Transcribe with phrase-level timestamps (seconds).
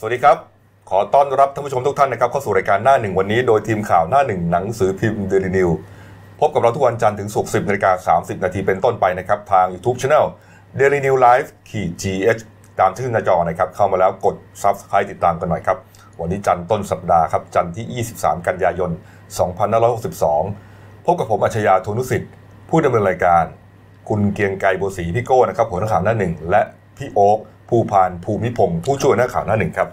[0.00, 0.38] สวัสดีครับ
[0.90, 5.70] ขอต้อนรับท่านผู้ชมทุกท่านนะครับเข้าสู่รายการหน้าหนึ่งวันนี้โดยทีมข่าวหน้าหนึ่งหนังสือพิมพ์เดลินิว
[6.40, 10.24] พบกับเราทุกวันจันทร์ถึงศุกร์10นาฬิกา30นาทีเป็นต้นไปนะครับทาง YouTube Channel
[10.78, 12.42] Daily New Life ขีด GH
[12.80, 15.78] ตามชื่อหน้าจอนะครับเข้ามาแล้วกด Subscribe ติดตามกันหน่อยครับ
[16.20, 18.90] วันนี้จันทร์ต้นสัปดาห์ครับจันทร์ที่ 23 กันยายน
[19.78, 22.30] 2562 พบกับผมอัจฉริยะโทนุสิทธิ์
[22.68, 23.44] ผู้ดำเนินรายการ
[24.08, 26.60] คุณเกียงไกรโบวศรีพี่โก้นะครับหัวหน้าข่าวหน้าหนึ่งและ
[26.98, 27.38] พี่โอ๊ค
[27.68, 29.88] ภูพานภูมิพงศ์ผู้ช่วยหน้าข่าวหน้าหนึ่งครับ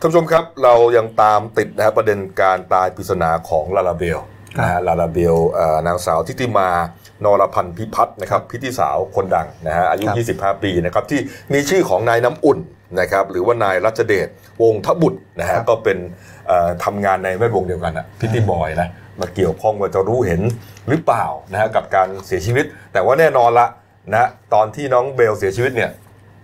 [0.00, 4.18] ท่านผู้ชมครับเรายังตามติดนะฮะประเด็นการตายปริศนาของลาลาเบล
[4.58, 6.68] นะฮะลาลาเบลเอ่อนางสาวทิติมา
[7.24, 11.20] นรพันธ์พิพัฒน์นะครับพิธีสาวคนดังนะฮะอายุครับ25 ปีนะครับที่
[11.52, 12.58] มีชื่อของนายน้ำอุ่น
[13.00, 14.28] นะครับหรือว่านายรัชเดช
[14.62, 15.98] วงศ์ทบุตรนะฮะก็เป็น
[16.46, 18.88] เอ่อทำงานในแวดวงเดียวกันอะพิธีบอยนะ
[19.20, 20.40] มาเกี่ยวข้องว่าจะรู้เห็น
[20.88, 23.66] หรือเปล่านะฮะกับการเสียชีวิต แต่ว่าแน่นอนละ
[24.12, 25.90] นะตอนที่น้องเบลเสียชีวิตเนี่ย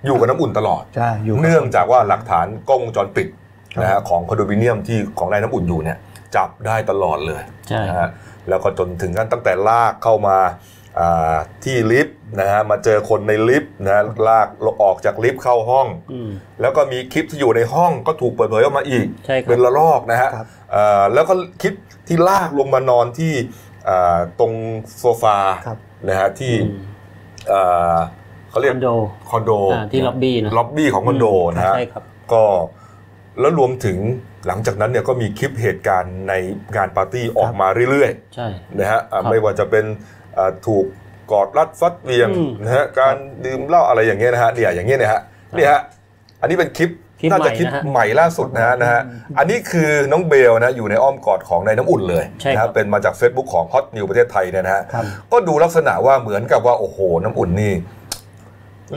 [0.06, 3.28] อยู่กับน้ำอุ่นตลอด ใช่อยู่กับเนื่องจากว่าหลักฐานกล้องวงจรปิด
[3.74, 5.98] ครับนะฮะของคอนโดมิเนียมที่ของนายน้ำอุ่นอยู่เนี่ย
[6.36, 8.08] จับได้ตลอดเลยใช่ นะฮะ
[8.48, 10.38] แล้วก็จนถึงขั้นตั้งแต่ลากเข้ามา
[10.98, 14.46] อ่าที่ลิฟต์นะฮะมาเจอคนในลิฟต์นะฮะลาก
[14.82, 21.74] ออกจากลิฟต์เข้าห้อง อืม แล้วก็มีคลิปที่อยู่ในห้องก็ถูกเปิดเผยออกมาอีก ใช่ครับ เป็นละลอกนะฮะครับ เอ่อแล้วก็คลิป
[22.08, 23.32] ที่ลากลงมานอนที่
[23.88, 24.52] อ่าตรง
[24.98, 26.80] โซฟาครับ นะฮะที่อืม
[27.48, 27.60] เอ่
[27.94, 27.96] อ
[28.52, 28.88] เขาคเรียกอนโด
[29.30, 32.44] คอนโดอ่าที่ล็อบบี้นะล็อบบี้ของคอนโดนะฮะใช่ครับก็
[33.40, 33.98] แล้วรวมถึง
[34.46, 36.32] หลังจากนั้นเนี่ยก็มีคลิปเหตุการณ์ใน
[36.76, 39.84] งานปาร์ตี้ออกมาเรื่อยใช่ๆนะฮะอ่าครับไม่ว่าจะเป็น
[40.38, 40.84] อ่าถูก
[41.32, 43.14] กอดรัดฟัดเหวียงอืมนะฮะการ
[43.44, 45.20] ดื่มเหล้าอะไรอย่างเงี้ยนะฮะเนี่ยอย่างเงี้ยเนี่ยฮะ
[45.56, 45.80] เนี่ยฮะ
[46.40, 49.00] อันนี้เป็นคลิปคลิปน่าจะใหม่คลิปนะฮะใหม่ล่าสุดนะฮะนะฮะ
[49.38, 57.72] อันนี้คือน้องเบลนะอยู่ในอ้อมกอดของนายน้ำอุ่นเลยใช่นะครัฮะบเป็นมาจาก Facebook ของ Hot New ประเทศไทยเนี่ยนะฮะครับก็ดูลักษณะว่าเหมือนกับว่าโอ้โหน้ำอุ่นนี่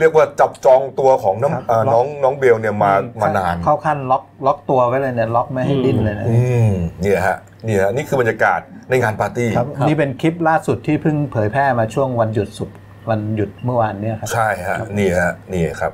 [0.00, 6.38] เรียกว่าจับจองตัวของครับน้ำเอ่อล็อกน้องน้องเบลเนี่ยมามานานเข้าขั้นล็อกล็อกตัวไว้เลยเนี่ยล็อกไม่ให้ดิ้นเลยนะอื
[6.68, 6.70] ม
[7.02, 12.76] เนี่ยฮะเนี่ยฮะนี่คือบรรยากาศในงานปาร์ตี้ครับนี่เป็นคลิปล่าสุดที่เพิ่งเผยแพร่มาช่วงวันหยุดสุกร์
[13.10, 15.92] วันหยุดเมื่อวานเนี่ยครับใช่ฮะนี่ฮะนี่ครับ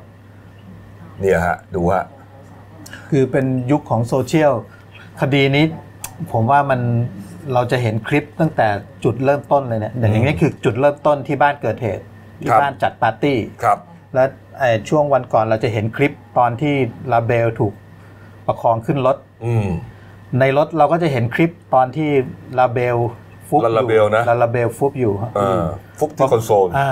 [1.21, 2.05] เนี่ยฮะดูฮะ
[3.11, 4.53] คือเป็นยุคของโซเชียล
[5.21, 5.65] คดีนี้
[6.33, 6.81] ผมว่ามัน
[7.53, 8.69] เราจะเห็นคลิปตั้งแต่
[9.05, 12.05] จุดเริ่มต้นเลยเนี่ยอย่างนี้คือจุดเริ่มต้นที่บ้านเกิดเหตุ
[12.43, 13.79] ที่บ้านจัดปาร์ตี้ครับ
[14.15, 14.25] และ
[14.59, 16.75] ไอ้ช่วงวันก่อนเราจะเห็นคลิปตอนที่
[17.13, 17.73] ลาเบลถูก
[18.47, 19.67] ประคองขึ้นรถอืม
[20.41, 22.09] ในรถเราก็จะเห็นคลิปตอนที่
[22.59, 22.97] ลาเบล
[23.49, 25.63] ฟุบอยู่ลาลาเบลนะลาลาเบลฟุบอยู่ครับเออ
[25.99, 26.89] ฟุบที่คอนโซลอ่า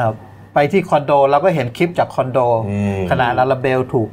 [0.54, 2.38] ไปที่คอนโดเราก็เห็นคลิปจากคอนโด
[2.70, 4.08] อืมขณะลาลาเบลถูก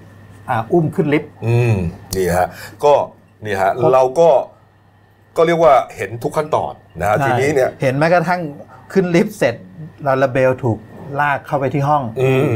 [0.49, 1.75] อ่าอุ้มขึ้นลิฟต์อืม
[2.15, 2.47] นี่ฮะ
[2.83, 2.93] ก็
[3.45, 4.29] นี่ฮะเราก็
[5.37, 8.41] ก็เรียกว่าเห็นทุกขั้นตอนนะฮะทีนี้เนี่ยเห็นแม้กระทั่ง
[8.93, 9.55] ขึ้นลิฟต์เสร็จ
[10.07, 10.77] ลาลาเบลถูก
[11.19, 12.51] ลากเข้าไปที่ห้องอืมเนี่ย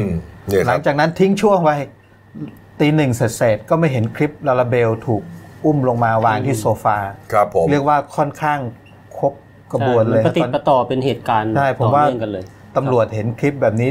[0.66, 1.76] หคลัรังบจากนั้นทิ้งช่วงไว้
[2.80, 5.22] ตีหนึ่งเสร็จๆก็ไม่เห็นคลิปลาลาเบลถูก
[5.66, 6.98] อุ้มลงมาวางที่โซฟา
[7.34, 8.60] ครับผมเรียกว่าค่อนข้าง
[9.18, 9.34] ครบ
[9.72, 12.44] กระบวนเลยใช่มัปฏิดประต่อเป็นเหตุการณ์ใช่ผมต่อว่าเนื่องกันเลย
[12.78, 13.90] ตำรวจเห็นคลิปแบบนี้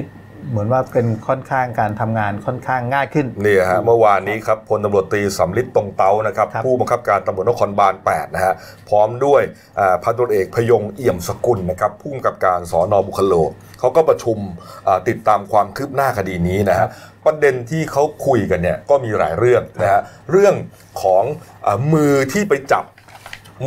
[0.51, 8.55] เหมือนว่าเป็นค่อนข้างการทำงานค่อนข้างง่ายขึ้นนี่ฮะเมื่อวานนี้ครับพลตำรวจตรีสำลิดตรงเตานะครับครับผู้บังคับการตำรวจนครบาล8นะฮะ
[8.89, 9.43] พร้อมด้วย
[9.79, 13.35] อ่าพันตำรวจเอกพยงเอี่ยมสกุลนะครับผู้กำกับการสอนอบุคโล
[13.79, 14.39] เขาก็ประชุม
[14.87, 16.87] อ่าติดตามความคืบหน้าคดีนี้นะฮะ
[17.27, 20.55] ประเด็นที่เขาคุยกันเนี่ยก็มีหลายเรื่องนะฮะเรื่อง
[21.03, 21.25] ของ
[21.67, 22.85] อามือที่ไปจับ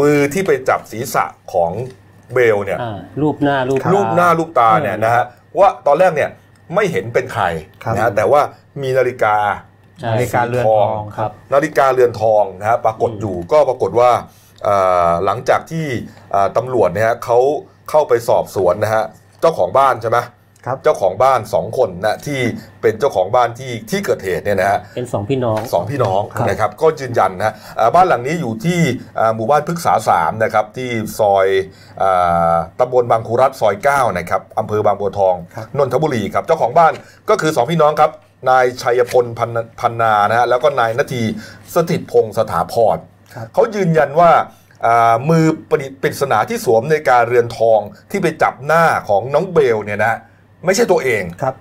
[0.01, 1.71] มือที่ไปจับศีรษะของ
[2.33, 5.23] เบลเนี่ยอ่ารูปหน้ารูปรูปหน้ารูปตาเนี่ยนะฮะ
[5.59, 6.29] ว่าตอนแรกเนี่ย
[6.75, 7.45] ไม่เห็นเป็นใคร
[7.83, 8.41] ครับนะฮะแต่ว่า
[8.81, 9.35] มีนาฬิกา
[9.99, 14.11] ใช่ นาฬิกาเรือนทองครับ นาฬิกาเรือนทองนะฮะปรากฏอยู่ก็ปรากฏว่า
[14.63, 14.75] เอ่
[15.07, 15.85] อหลังจากที่
[16.31, 17.39] เอ่อตำรวจเนี่ยฮะเขา
[17.89, 19.03] เข้าไปสอบสวนนะฮะ
[19.39, 20.17] เจ้าของบ้านใช่ไหม
[20.65, 22.39] ครับเจ้าของบ้านสองคนนะที่
[22.81, 28.79] เป็นเจ้าของบ้านที่ที่เกิดเหตุเนี่ยนะฮะเป็นสองพี่น้องสองพี่น้องครับ นะครับก็ยืนยันนะฮะเอ่อบ้านหลังนี้อยู่ที่
[29.15, 31.47] เอ่อหมู่บ้านพฤกษาสามนะครับที่ซอย
[31.99, 32.09] เอ่
[32.51, 36.93] อตำบลบางคูรัฐซอย9นะครับอำเภอบางบัวทองครับ นนทบุรีครับเจ้าของบ้าน
[37.29, 38.11] ก็คือสองพี่น้องครับ
[38.49, 41.23] นายชัยพลพันพันนานะฮะแล้วก็นายนาที
[41.73, 42.97] สถิตพงศ์สถาพร
[43.33, 44.31] ครับ เขายืนยันว่า
[44.85, 47.79] อ่ามือประดิษฐ์ปริศนาที่สวมในการเรือนทอง
[48.11, 50.19] ที่ไปจับหน้าของน้องเบลเนี่ยนะ
[50.65, 51.55] ไม่ใช่ตัวเองครับ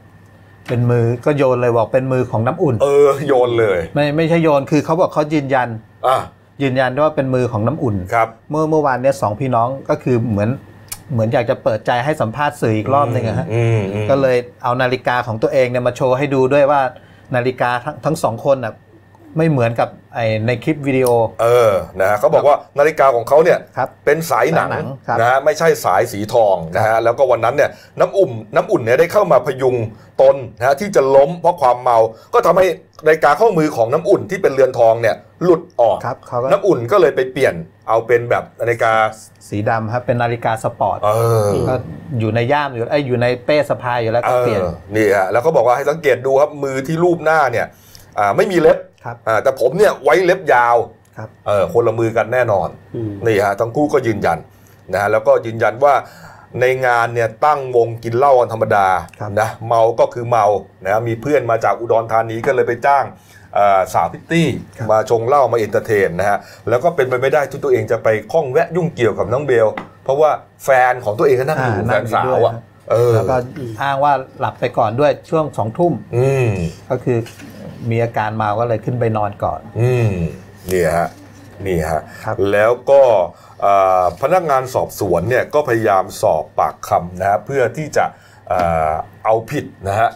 [0.69, 5.69] เป็นมือก็โยนเลยบอกเป็นมือของน้ำอุ่น เออโยนเลย ไม่ไม่ใช่โยนคือเขาบอกเขายืนยัน
[6.07, 6.19] อะ
[6.63, 10.51] ยืนยันว่าเป็นมือของน้ำอุ่นครับ เมื่อเมื่อวานเนี้ยสองพี่น้องก็คือเหมือน
[11.13, 16.81] เหมือนอยากจะเปิดใจให้สัมภาษณ์สื่ออีกรอบหนึ่งอะฮะอืมอืมก็เลยเอานาฬิกาของตัวเองเนี่ยมาโชว์ให้ดูด้วยว่า
[17.35, 18.73] นาฬิกาทั้งทั้งสองคนน่ะ
[19.37, 21.09] ไม่เหมือนกับไอในคลิปวิดีโอ
[21.43, 27.71] เออ นะฮะเขาบอกว่านาฬิกาของเขาเนี่ยครับเป็นสายหนังสายหนังครับนะฮะไม่ใช่สายสีทองนะฮะแล้วก็วันนั้นเนี่ย
[28.01, 29.77] น้ำอุ่นน้ำอุ่นเนี่ยได้เข้ามาพยุง
[30.23, 31.99] ตนนะฮะที่จะล้มเพราะความเมา
[32.35, 32.67] ก็ทำให้
[33.07, 37.55] นาฬิกาข้อมือของน้ำอุ่นที่เป็นเรือนทองเนี่ยหลุดออกครับเขาก็น้ำอุ่นก็เลยไปเปลี่ยน
[37.89, 38.93] เอาเป็นแบบนาฬิกา
[39.49, 41.11] สีดำครับเป็นนาฬิกาสปอร์ตเอ
[41.49, 41.75] อก็
[42.21, 47.67] อยู่ในย่ามอยู่ไอยอยู่ในเป้สะพายอยู่แล้วก็เปลี่ยนออนี่ฮะแล้วก็บอกว่าให้สังเกตดูครับมือที่ลูบหน้าเนี่ย
[48.19, 50.77] อ่าไม่มีเล็บครับอ่าแต่ผมเนี่ยไว้เล็บยาว
[51.17, 54.39] ครับเออคนละมือกันแน่นอนอืมนี่ฮะทั้งคู่ก็ยืนยัน
[54.93, 55.95] นะฮะแล้วก็ยืนยันว่า
[56.61, 58.87] ในงานเนี่ยตั้งวงกินเหล้ากันธรรมดา
[59.21, 60.47] ครับนะเมาก็คือเมา
[60.85, 63.05] นะมีเพื่อนมาจากอุดรธานีก็เลยไปจ้าง
[63.55, 64.49] เอ่อสาวพริตตี้
[64.91, 66.39] มาชงเหล้ามา entertain นะฮะ
[66.69, 69.67] แล้วก็เป็นไปไม่ได้ที่ตัวเองจะไปข้องแวะยุ่งเกี่ยวกับน้องเบล
[70.05, 70.31] เพราะว่า
[70.65, 72.55] แฟนของตัวเองก็นั่งอยู่อ่าแฟนสาวนั่งอยู่ด้วยอะ
[72.91, 73.37] เออแล้วก็
[73.83, 76.49] อ้างว่าหลับไปก่อนด้วยช่วงสองทุ่มอืม
[76.91, 77.19] ก็คือ
[77.91, 80.13] มีอาการเมาก็เลยขึ้นไปนอนก่อน อืม
[80.73, 81.09] นี่ฮะ
[81.67, 83.03] นี่ฮะครับแล้วก็
[83.63, 88.05] เอ่อพนักงานสอบสวนเนี่ยก็พยายามสอบปากคำนะฮะเพื่อที่จะ
[88.49, 88.93] เอ่อ
[89.25, 90.09] เอาผิดนะฮะ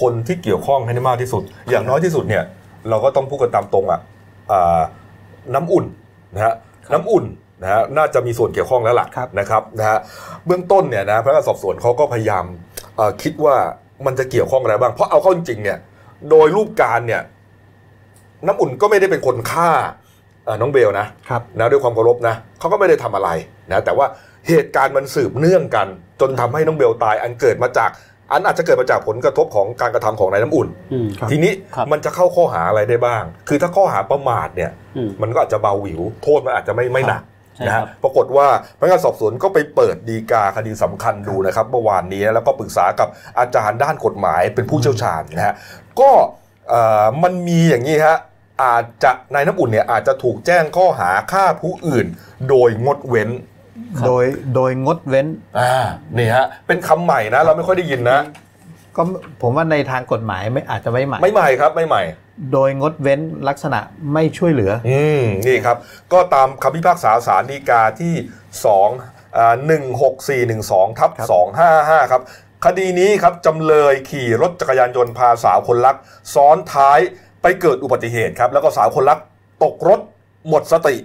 [0.00, 2.44] คนที่เกี่ยวข้องให้ได้มากที่สุด อย่างน้อยที่สุดเนี่ย
[2.88, 4.00] เราก็ต้องพูดกันตามตรงอะ
[4.52, 4.80] อ่า
[5.54, 5.86] น้ำอุ่น
[6.34, 6.54] นะฮะ
[6.92, 7.24] น้ำอุ่น
[7.62, 9.98] นะฮะน่าจะมีส่วนเกี่ยวข้องแล้วล่ะครับนะครับนะฮะ
[10.46, 12.44] เบื้องต้นเนี่ยนะพนักงานสอบสวนเขาก็พยายาม
[12.96, 13.56] เอ่อคิดว่า
[14.06, 15.78] มันจะเกี่ยวข้องอะไรบ้าง เพราะเอาเข้าจริงๆเนี่ย
[16.30, 17.22] โดยรูปการเนี่ย
[18.46, 19.70] น้ำอุ่นก็ไม่ได้เป็นคนฆ่า
[20.44, 23.30] เอ่อน้องเบลนะครับนะด้วยความเคารพนะเขาก็ไม่ได้ทำอะไร
[23.70, 24.06] นะแต่ว่า
[24.48, 25.86] เหตุการณ์มันสืบเนื่องกัน
[26.20, 27.90] จนทำให้น้องเบลตาย อันเกิดมาจาก
[28.32, 37.29] อันอาจจะเกิดมาจากผลกระทบของการกระทำของนายน้ำอุ่นอืมครับทีนี้ครับมันจะเข้าข้อหาอะไรได้บ้าง คือถ้าข้อหาประมาทเนี่ยอืมมันก็อาจจะเบาหวิว โทษมันอาจจะไม่ไม่หนักใช่
[37.66, 38.48] นะครัฮะบปรากฏว่า
[38.78, 43.08] พนักงานสอบสวนก็ไปเปิดดีกาคดีสำคัญดูนะครับเมื่อวานนี้แล้วก็ปรึกษากับ
[43.38, 45.54] อาจารย์ด้านกฎหมายเป็นผู้เชี่ยวชาญนะฮะ
[46.00, 46.10] ก็
[46.68, 48.16] เอ่อมันมีอย่างนี้ฮะ
[48.62, 52.06] อาจจะนายน้ำอุ่นเนี่ยอาจจะถูกแจ้งข้อหาฆ่าผู้อื่น
[52.48, 53.30] โดยงดเว้น
[53.98, 54.24] ครับโดย
[54.54, 55.26] โดยงดเว้น
[55.58, 55.72] อ่า
[56.18, 58.20] นี่ฮะเป็นคำใหม่นะ เราไม่ค่อยได้ยินนะ
[59.00, 59.06] ก็
[59.42, 62.02] ผมว่าในทางกฎหมายไม่อาจจะไม่หมายไม่ใหม่ครับไม่ใหม่
[62.52, 63.80] โดยงดเว้นลักษณะ
[64.12, 65.76] ไม่ช่วยเหลือ อืมนี่ครับ
[66.12, 68.14] ก็ตามคำพิพากษาศาลฎีกาที่
[68.74, 69.54] 2อ่า
[70.26, 71.28] 16412ทับครับ
[71.68, 72.22] 255ครับ
[72.64, 75.96] คดีนี้ครับจำเลยขี่รถจักรยานยนต์พาสาวคนรัก
[76.34, 76.98] ซ้อนท้าย
[77.42, 79.18] ไปเกิดอุบัติเหตุครับ แล้วก็สาวคนรัก
[79.64, 80.00] ตกรถ
[80.48, 80.96] หมดสติ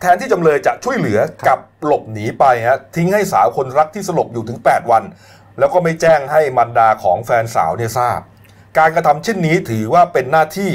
[0.00, 5.02] แทนที่จำเลยจะช่วยเหลือกลับหลบหนีไปฮะทิ้งให้สาวคนรักที่สลบอยู่ถึง 8 วัน
[5.58, 8.20] แล้วก็ไม่แจ้งให้มารดาของแฟนสาวเนี่ยทราบ
[8.78, 10.70] การกระทำเช่นนี้ถือว่าเป็นหน้าที่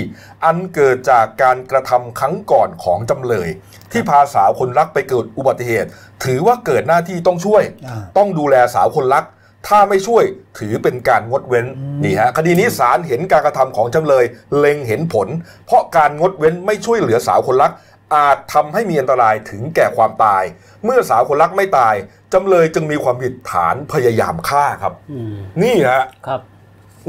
[0.45, 3.49] อันเกิดจากการกระทำครั้งก่อนของจำเลย
[3.91, 5.89] ที่พาสาวคนรักไปเกิดอุบัติเหตุ
[6.25, 9.23] ถือว่าเกิดหน้าที่ต้องช่วยอ่าต้องดูแลสาวคนรัก
[9.67, 10.23] ถ้าไม่ช่วย
[10.59, 11.65] ถือเป็นการงดเว้น
[12.03, 14.25] นี่ฮะคดีนี้ศาลเห็นการกระทำของจำเลย
[14.57, 15.27] เล็งเห็นผล
[15.65, 17.71] เพราะการงดเว้นไม่ช่วยเหลือสาวคนรัก
[18.15, 20.43] อาจทำให้มีอันตรายถึงแก่ความตาย
[20.83, 21.95] เมื่อสาวคนรักไม่ตาย
[22.33, 26.41] จำเลยจึงมีความผิดฐานพยายามฆ่าครับอืมนี่ฮะครับ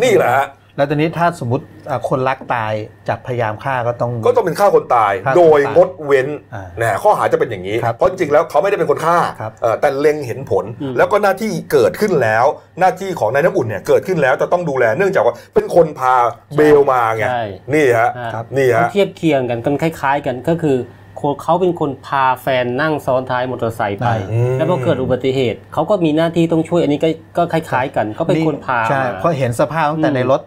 [0.03, 0.47] นี่แหละฮะ
[0.81, 2.73] แล้วตอนนี้ถ้าสมมติอ่าคนรักตาย
[3.09, 12.45] จากพยายามฆ่าก็ต้อง ก็ต้องเป็นฆ่าคนตายฆ่าคนตายโดยงดเว้นอ่านะข้อหาจะเป็นอย่างนี้ครับเพราะจริงๆแล้วเขาไม่ได้เป็นคนฆ่าครับเอ่อแต่เล็งเห็นผลอืมแล้วก็หน้าที่เกิดขึ้นแล้ว
[12.81, 16.15] หน้าที่ของนายน้ำอุ่นเนี่ยเกิดขึ้นแล้วจะต้องดูแลเนื่องจากว่าเป็นคนพา
[16.57, 17.43] เบลมาไงใช่
[17.75, 20.79] นี่ฮะอ่าครับนี่ต้องฮะเทียบเคียงกันกันคล้าย ๆ กันก็คือ
[21.21, 30.41] คนเขาเป็นคนพาแฟนนั่งซ้อนท้ายมอเตอร์ไซค์ไปอืมแล้วพอเกิดอุบัติเหตุเขาก็มีหน้าที่ต้องช่วยอันนี้ก็ก็คล้าย ๆ กันเขาเป็นคนพาใช่มาเพราะเห็นสภาพตั้งแต่อืมในรถ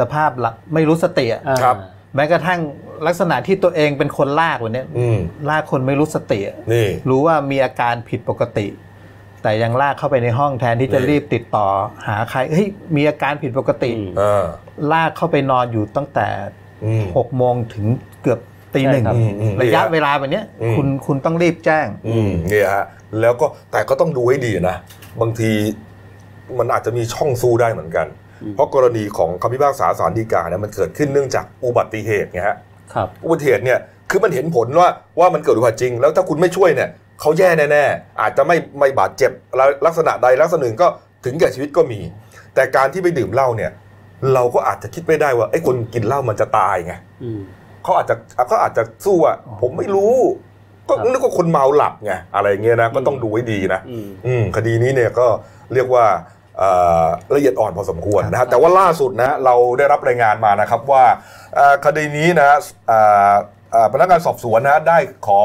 [0.00, 1.76] สภาพหลักไม่รู้สติอะอ่าครับ
[2.14, 2.60] แม้กระทั่ง
[3.06, 5.18] ลักษณะที่ตัวเองเป็นคนลากวันนี้ยอืม
[5.50, 8.66] ลากคนไม่รู้สติอะนี่รู้ว่ามีอาการผิดปกติ
[9.42, 11.66] แต่ยังลากเข้าไปในห้องแทนที่จะนี่รีบติดต่อ
[12.08, 14.44] หาใครเฮ้ยมีอาการผิดปกติอืมเออ
[14.92, 16.28] ลากเข้าไปนอนอยู่ตั้งแต่
[16.84, 17.86] อืมหกโมงถึง
[18.22, 18.40] เกือบ
[18.74, 22.84] ตีหนึ่งใช่ครับอืมอืมระยะนี่ฮะเวลาแบบเนี้ยอืมคุณคุณต้องรีบแจ้งอืมเนี่ยฮะ
[23.20, 24.76] แล้วก็แต่ก็ต้องดูให้ดีนะ
[25.20, 25.50] บางที
[26.58, 32.56] มันอาจจะมีช่องสู้ได้เหมือนกันอืม เพราะกรณีของคำพิพากษาศาลฎีกาเนี่ยมันเกิดขึ้นเนื่องจากอุบัติเหตุไงฮะ
[32.94, 33.78] ครับอุบัติเหตุเนี่ย
[34.10, 34.88] คือมันเห็นผลว่า
[35.20, 36.88] ว่ามันเกิดอุบัติจริง แล้วถ้าคุณไม่ช่วยเนี่ย
[37.20, 39.30] เขาแย่แน่ๆอาจจะไม่ไม่บาดเจ็บ
[39.86, 40.86] ลักษณะใดลักษณะหนึ่งก็
[41.24, 42.00] ถึงแก่ชีวิตก็มี
[42.54, 43.70] แต่การที่ไปดื่มเหล้าเนี่ย
[44.34, 47.40] เราก็อาจจะคิดไม่ได้ว่าไอ้คนกินเหล้ามันจะตายไงอืม
[47.82, 48.14] เขาอาจจะ
[48.48, 50.14] เขาอาจจะสู้อะอ๋อผมไม่รู้
[50.88, 55.26] ก็ครับนึกว่าคนเมาหลับไงอะไรเงี้ยนะก็ต้องดูให้ดีนะอืมอืมคดีนี้เนี่ยก็
[55.74, 56.37] เรียกว่าเอ่อ
[57.34, 61.04] ละเอียดอ่อนพอสมควรนะฮะแต่ว่าล่าสุดนะเราได้รับรายงานมานะครับว่า
[61.54, 62.50] เอ่อคดีนี้นะ
[62.88, 63.00] เอ่
[63.32, 63.34] อ
[63.72, 65.40] เอ่อพนักงานสอบสวนนะได้ขอ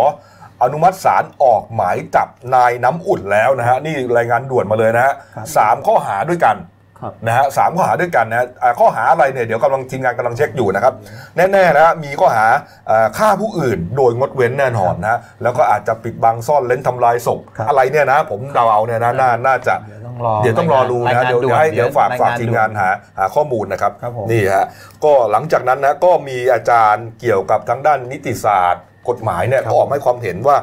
[0.64, 6.58] อนุมัติศาลออกหมายจับนายน้ำอุ่นแล้วนะฮะนี่รายงานด่วนมาเลยนะฮะครับสามข้อหาด้วยกัน
[7.00, 10.94] ครับนะฮะสามข้อหาด้วยกันนะอ่าข้อหาอะไรเนี่ยเดี๋ยวกำลังทีมงานกำลังเช็คอยู่นะครับ
[11.36, 12.48] แน่ๆนะมีข้อหา
[12.88, 22.90] เอ่อฆ่าผู้อื่นโดยงดเว้นแน่นอนนะแล้วก็อาจจะปิดบังซ่อนเล้นทำลายศพครับอะไรเนี่ยนะผมเดาเอาเนี่ยนะน่าน่าจะเดี๋ยว ต้องรอเดี๋ยวต้องรอดูรายนะงานเดี๋ยวด่เดี๋ยวให้เดี๋ยวฝากรฝากด่ทีมงานหา
[23.20, 24.66] หาข้อมูลนะครับครับผมนี่ฮะ
[25.04, 30.58] ก็หลังจากนั้นนะก็มีอาจารย์เกี่ยวกับทางด้านนิติศาสตร์ กฎหมายเนี่ยครับก็ออกมาให้ความเห็นว่า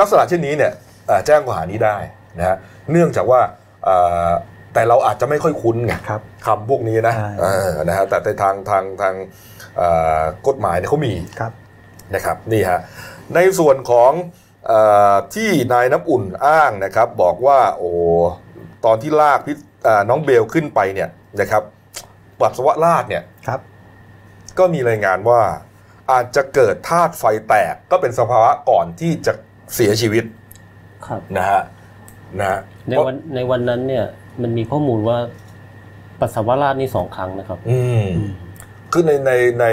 [0.00, 0.72] ลักษณะเช่นนี้เนี่ย
[1.06, 1.96] เอ่อแจ้งข้อหานี้ได้
[2.38, 2.56] นะฮะ
[2.90, 3.40] เนื่องจากว่า
[3.84, 3.96] เอ่
[4.28, 4.30] อ
[4.74, 9.14] แต่เราอาจจะไม่ค่อยคุ้นไงครับคำพวกนี้นะใช่เออนะฮะแต่ในทางทางทาง
[9.76, 9.88] เอ่
[10.20, 11.52] อกฎหมายเนี่ยเขามีครับ
[12.14, 12.80] นะครับนี่ฮะ
[13.34, 14.12] ในส่วนของ
[14.66, 14.72] เอ
[15.12, 17.90] อที่นายน้ำอุ่นอ้างนะครับ บอกว่าโอ้
[18.84, 21.08] ตอนที่ลากพี่เอ่อน้องเบลขึ้นไปเนี่ย
[21.40, 21.62] นะครับ
[22.40, 23.60] ปัสสาวะราดเนี่ยครับ
[24.58, 25.40] ก็มีรายงานว่า
[26.12, 29.32] อาจจะเกิดธาตุไฟแตกก็เป็นสภาวะก่อนที่จะ
[29.74, 30.24] เสียชีวิต
[31.06, 31.62] ครับนะฮะ
[32.38, 34.04] นะฮะในวันในวันนั้นเนี่ย
[34.42, 35.18] มันมีข้อมูลว่า
[36.20, 38.06] ปัสสาวะราดนี่สองครั้งนะครับ อืม
[38.92, 39.66] คือในในใน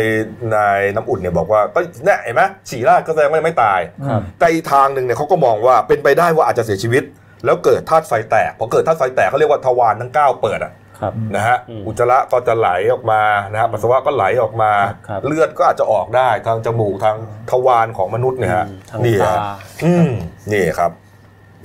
[0.51, 0.57] ใน
[0.95, 7.03] น้ำอุ่นเนี่ยบอกว่าก็เนี่ยเห็นไหมฉี่ราดก็แสดงว่ายังไม่ตายครับแต่อีกทางหนึ่งเนี่ยเขาก็มองว่าเป็นไปได้ว่าอาจจะเสียชีวิต
[7.45, 14.71] แล้วเกิดธาตุไฟแตกพอเกิดธาตุไฟแตกเขาเรียกว่าทวารทั้ง 9 เปิดอะครับนะฮะอืมอุจจาระก็จะไหลออกมานะฮะปัสสาวะก็ไหลออกมา
[15.07, 17.17] ครับเลือดก็อาจจะออกได้ทางจมูกทาง
[17.51, 19.39] ทวารของมนุษย์เนี่ยฮะอืมทางนี่ตาฮะ
[19.83, 20.11] อืม
[20.53, 20.91] นี่ครับ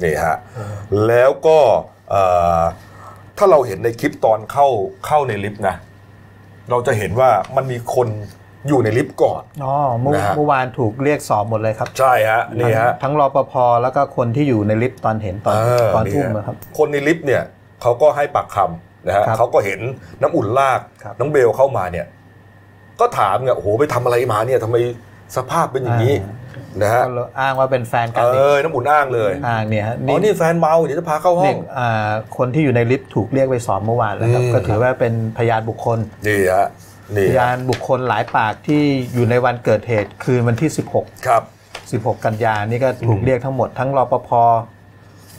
[0.03, 0.37] นี่ฮะ
[1.07, 1.59] แล้วก็
[2.11, 2.23] เอ่
[2.59, 2.61] อ
[3.39, 4.67] ถ้าเราเห็นในคลิปตอนเข้า
[5.07, 5.77] เข้าในลิฟต์นะ
[6.71, 8.09] เราจะเห็นว่ามันมีคน
[8.69, 17.43] อยู่ในลิฟต์ก่อนอ๋อเมื่อนะฮะเมื่อวานถูกเรียกสอบหมดเลยครับ ใช่ฮะนี่ฮะทั้งรปภแล้วก็คนที่อยู่ในลิฟต์ตอนเห็นตอนเออตอนนี่ทุ่มฮะนะครับ คนในลิฟต์เนี่ย
[17.83, 19.81] เขาก็ให้ปากคำนะฮะครับเขาก็เห็น
[20.23, 22.07] น้ำอุ่นลากครับน้องเบลเข้ามาเนี่ย
[23.01, 24.77] ก็ถามไงโอ้โหไปทำอะไรมาเนี่ยทำไม
[25.37, 26.15] สภาพเป็นอย่างนี้
[26.83, 36.84] นะฮะก็เลยอ้างว่าเป็นแฟนเอกันนี่อน้ำอุ่นอ้างเลยอ้างเนี่ยฮะอ๋อนี่แฟนเมาเดี๋ยวจะพาเข้าห้อนี่งอ่าคนที่อยู่ในลิฟต์ถูกเรียกไปสอบเมื่อวานแล้วครับอืมก็ถือว่าเป็นพยานบุคคลนี่ฮะนี่
[37.17, 38.83] พยานบุคคลหลายปากที่
[39.15, 41.43] อยู่ในวันเกิดเหตุคืนวันที่ 16 ครับ
[42.05, 44.31] 16 กันยานี่ก็ถูกเรียกทั้งหมดทั้งรปภ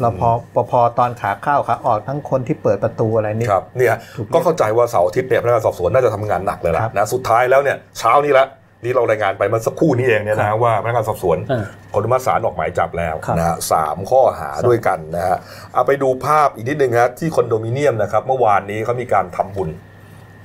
[0.03, 0.17] รป
[0.55, 8.45] ปภตอนขาเข้าขาออกทั้งคนที่เปิดประตูอะไรนี่ครับเนี่ยถูกเรียกก็เข้าใจว่าเสาร์อาทิตย์เนี่ยพนักงานสอบสวนน่าจะทำงานหนักเลยล่ะครับนะสุดท้ายแล้วเนี่ยเช้านี้ละ
[8.83, 15.37] นี่เรารายงานไปเมื่อสักครู่นี้เองเนี่ยนะว่าพนักงานสอบสวนอ่าขออนุมัติศาลออกหมายจับแล้วครับนะฮะสามข้อหาด้วยกันนะฮะ
[15.73, 19.69] เอาไปดูภาพอีกนิดนึงฮะที่คอนโดมิเนียมนะครับ เมื่อวานนี้เขามีการทำบุญ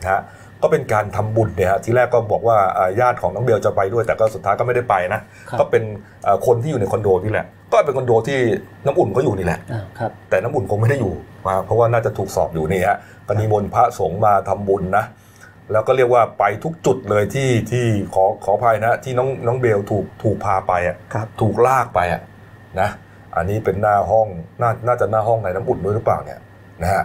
[0.02, 0.20] นะฮะ
[0.62, 5.82] ก็เป็นการทำบุญเนี่ยฮะทีแรกก็บอกว่าอ่าญาติของน้องเบลจะไปด้วย แต่ก็สุดท้ายก็ไม่ได้ไปนะครับก็เป็น
[6.24, 8.38] เอ่อคนที่อยู่ในคอนโดนี่แหละ ก็เป็นคอนโดที่
[8.84, 11.12] น้ำอุ่นเขาอยู่นี่แหละอ่าครับแต่น้ำอุ่นคงไม่ได้อยู่
[11.46, 15.04] มาเพราะว่าน่าจะถูกสอบอยู่นี่ฮะก็นิมนต์พระสงฆ์มาทำบุญนะ
[15.72, 22.20] แล้วก็เรียกว่าไปทุกจุดเลยที่ที่ขอขออภัยนะที่น้องน้องเบลถูกถูกพาไปอะครับถูกลากไปอะ
[22.80, 22.88] นะ
[23.36, 24.28] อันนี้เป็นหน้าห้อง
[24.60, 26.40] น่าน่าจะหน้าห้องในน้ำอุ่นด้วยหรือเปล่าเนี่ย
[26.82, 27.04] นะฮะ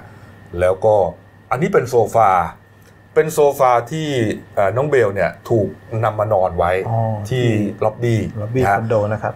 [0.59, 0.95] แล้วก็
[1.51, 2.29] อันนี้เป็นโซฟา
[3.15, 4.07] เป็นโซฟาที่
[4.55, 5.67] เอ่อน้องเบลเนี่ยถูก
[6.03, 7.45] นำมานอนไว้อ๋อที่
[7.83, 9.33] ล็อบบี้ล็อบบี้นะคฮะอนโดนะครับ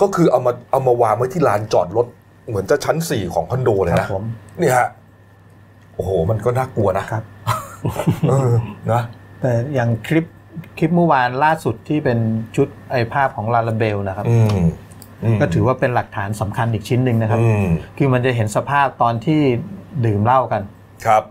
[0.00, 2.06] ก็คือเอามาเอามาวางไว้ที่ลานจอดรถ
[2.48, 4.24] เหมือนจะชั้นสี่ของคอนโดเลยครันะบผม
[4.60, 4.88] นี่ฮะ
[5.94, 7.22] โอ้โห มันก็น่ากลัวนะครับ
[8.30, 8.52] เออ
[8.92, 9.02] นะ
[9.40, 10.26] แต่อย่างคลิป
[10.78, 12.18] คลิปเมื่อวานล่าสุดที่เป็น
[12.56, 14.58] ชุดไอภาพของลาลาเบลนะครับอืม
[15.34, 17.66] มก็ถือว่าเป็นหลักฐานสำคัญอีกชิ้นหนึ่งนะครับอืม
[17.98, 19.40] คือมันจะเห็นสภาพตอนที่
[20.06, 20.62] ดื่มเหล้ากัน
[21.06, 21.22] ครับ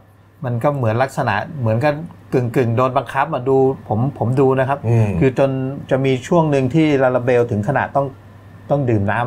[0.45, 1.93] มันก็เหมือนลักษณะเหมือนกัน
[2.33, 3.57] กึ่งกึ่งๆโดนบังคับมาดู
[3.87, 5.49] ผมผมดูนะครับอืมคือจน
[5.91, 8.07] จะมีช่วงหนึ่งที่ลาลาเบลถึงขนาดต้อง
[8.69, 9.19] ต้องดื่มน้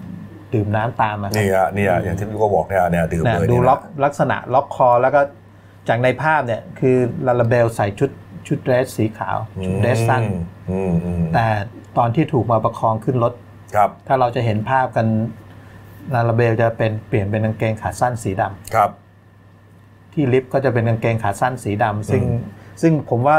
[0.00, 5.20] ำดื่มน้ำตามอะครับนี่ฮะนี่ฮะอย่างที่พี่ก็บอกเนี่ยเนี่ยดื่มเนี่ยเลยดูเนี่ยนะล็อกลักษณะล็อกคอแล้วก็
[5.88, 6.96] จากในภาพเนี่ยคือ
[7.26, 8.10] ลาลาเบลใส่ชุด
[8.46, 10.22] ชุดเดรสสีขาวชุดเดรสสั้น
[10.70, 11.46] อืมอืมแต่
[11.98, 13.32] ตอนที่ถูกมาประคองขึ้นรถ
[13.74, 15.06] ครับ ถ้าเราจะเห็นภาพกัน
[16.14, 18.90] ลาลาเบลจะเป็นเปลี่ยนเป็นกางเกงขาสั้นสีดำครับ
[20.18, 22.40] ที่ลิฟต์ก็จะเป็นกางเกงขาสั้นสีดำซึ่งอืม
[22.82, 23.36] ซึ่งผมว่า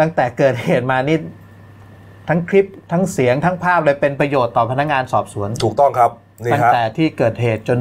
[0.00, 1.18] ตั้งแต่เกิดเหตุมานี่
[2.28, 6.10] ทั้งคลิปทั้งเสียงทั้งภาพเลยเป็นประโยชน์ต่อพนักงานสอบสวน ถูกต้องครับ
[6.44, 7.78] นี่ตั้งฮะแต่ที่เกิดเหตุจน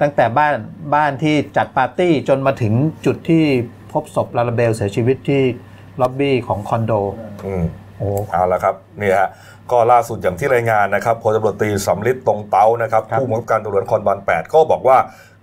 [0.00, 0.54] ตั้งแต่บ้าน
[0.94, 2.72] บ้านที่จัดปาร์ตี้จนมาถึง
[3.06, 3.44] จุดที่
[3.92, 5.42] พบศพลาลาเบลเสียชีวิตที่
[6.00, 6.92] ล็อบบี้ของคอนโด
[7.46, 7.64] อืม
[7.98, 9.28] โอ้เอาละครับนี่ฮะ
[9.70, 14.96] ก็ล่าสุดอย่างที่รายงานนะครับพลตำรวจตรีสำลิดตรงเตานะครับครับผู้บังคับการตำรวจนครบาล8ก็บอกว่า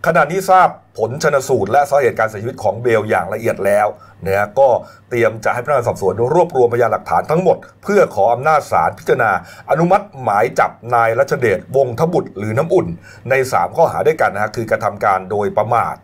[0.08, 0.67] ขณะนี้ทราบ
[0.98, 3.88] ผลชนสูตร และสาเหตุการเสียชีวิตของเบลอย่างละเอียดแล้ว
[4.25, 4.67] นะฮะก็
[5.10, 9.31] เตรียมจะให้พนักงานสอบสวนรวบรวมพยานหลักฐานทั้งหมด เพื่อขออำนาจศาลพิจารณา
[9.70, 12.88] อนุมัติหมายจับนายรัชเดชวงศ์ทบุตรหรือน้ำอุ่น
[13.29, 15.96] ใน 3 ข้อหาด้วยกันนะฮะคือกระทำการโดยประมาท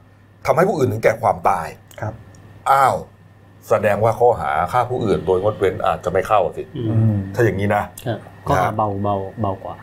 [0.45, 1.67] ทำให้ผู้อื่นถึงแก่ความตาย
[2.01, 2.13] ครับ
[2.71, 2.95] อ้าว
[3.69, 9.75] แสดงว่าข้อหาฆ่าผู้อื่นโดยงดเว้นอาจจะไม่เข้าสิอือืมมถ้าอย่างนี้นะครับก็หาเบาเบาเบากว่า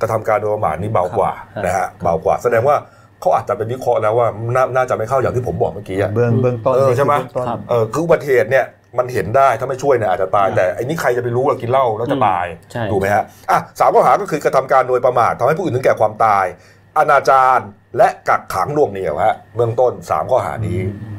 [0.00, 2.76] กระทำการโดยประมาทนี่เบากว่าครับนะฮะครับเบากว่า แสดงว่า
[3.20, 8.64] เขาอาจจะเป็นวิเคราะห์แล้วว่านาน่าจะไม่เข้าอย่างที่ผมบอกเมื่อกี้อะเบื้องเบื้องต้นเออนี่ใช่ไหมคือเบื้องต้นครับเออคืออุบัติเหตุเนี่ย
[8.98, 16.44] มันเห็นได้ถ้าไม่ช่วยเนี่ยอาจจะตายครับแต่ไอ้นี่ใครจะไปรู้ว่ากินเหล้าแล้วจะตายใช่ถูกไหมฮะอะสามข้อหาก็คือกระทำการโดยประมาททำให้ผู้อื่นถึงแก่ความตาย
[16.98, 17.58] อนาจาร
[17.96, 20.78] และกักขังหน่วงเหนี่ยวฮะเบื้องต้นสามข้อหานี้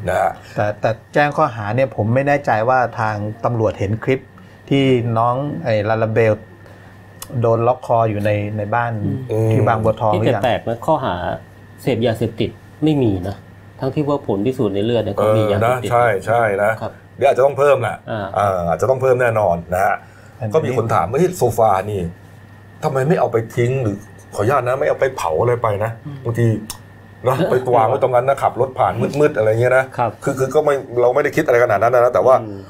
[0.09, 3.15] นะฮะแต่แต่แจ้งข้อหาเนี่ยผมไม่แน่ใจว่าทาง
[3.45, 4.19] ตำรวจเห็นคลิป
[4.69, 4.83] ที่
[5.17, 6.33] น้องไอ้ลาลาเบล
[7.41, 8.91] โดนล็อกคออยู่ในในบ้าน
[9.31, 11.15] อืมที่บางบัวทองหที่รือแต่ยังแปลกนะข้อหา
[11.81, 12.49] เสพยาเสพติด
[12.83, 13.35] ไม่มีนะ
[13.79, 19.95] ทั้งที่ว่าผลพิสูจน์ในเลือดเนี่ยเอก็มีาเสอยนะพติดใช่ใช่นะครับเดี๋ยวอาจจะต้องเพิ่มแหละอ่าเอออาจจะต้องเพิ่มแน่นอนนะฮะ
[20.39, 22.01] อันนี้ก็มีคนถามว่าที่โซฟานี่
[22.83, 23.95] ทำไมไม่เอาไปทิ้งหรือ
[24.35, 25.91] ขออนุญาตนะไม่เอาไปเผาอะไรไปนะ
[26.25, 26.47] บางที
[27.27, 32.61] นะไปวางไว้ตรงนั้นนะขับรถผ่านมืดๆอะไรเงี้ยนะครับคือคือก็ไม่เราไม่ได้คิดอะไรขนาดนั้นนะแต่ว่าอืม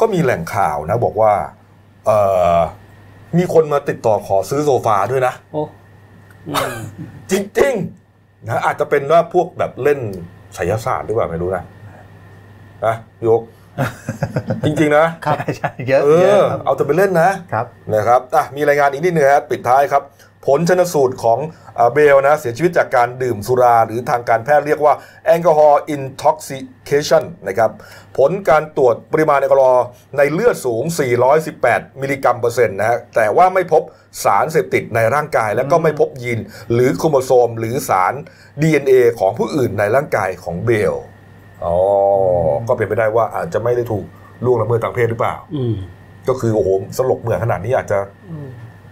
[0.00, 1.32] ก็มีแหล่งข่าวนะ บอกว่า
[2.06, 2.10] เอ
[2.56, 2.58] อ
[3.38, 5.62] มีคนมาติดต่อขอซื้อโซฟาด้วยนะโอ้
[6.48, 6.76] อืม
[7.30, 8.07] จริงๆ
[8.46, 9.98] นะอาจจะเป็นว่าพวกแบบเล่น
[10.54, 11.64] ไสยศาสตร์หรือเปล่าไม่รู้นะ
[12.86, 13.42] นะพี่โยก
[14.64, 20.02] จริง ๆ นะใช่ใช่เยอะเอเยออะครับเอาแต่ไปเล่นนะครับนะครับอะมีรายงานอีกนิดนึงฮะปิดท้ายครับ
[20.46, 21.38] ผลชนสูตรของ
[21.78, 27.70] อ่าเบลนะเสียชีวิตจากการดื่มสุราหรือทางการแพทย์เรียกว่า alcohol intoxication นะครับ
[28.18, 30.82] ผลการตรวจปริมาณแอลกอฮอล์ในเลือดสูง
[31.42, 33.82] 418 มิลลิกรัมเปอร์เซ็นต์นะฮะแต่ว่าไม่พบ
[34.24, 36.38] สารเสพติดในร่างกาย และก็ไม่พบยีน
[36.72, 38.14] หรือโครโมโซม หรือสาร
[38.62, 40.94] DNA ของผู้อื่นในร่างกายของเบล
[41.64, 41.76] อ๋อ
[42.68, 44.04] ก็เป็นไปได้ว่าอาจจะไม่ได้ถูก
[44.44, 45.76] ล่วงละเมิดทางเพศหรือเปล่าอืม
[46.28, 46.68] ก็คือโอ้โห
[46.98, 47.98] สลบเหมือนขนาดนี้อาจจะ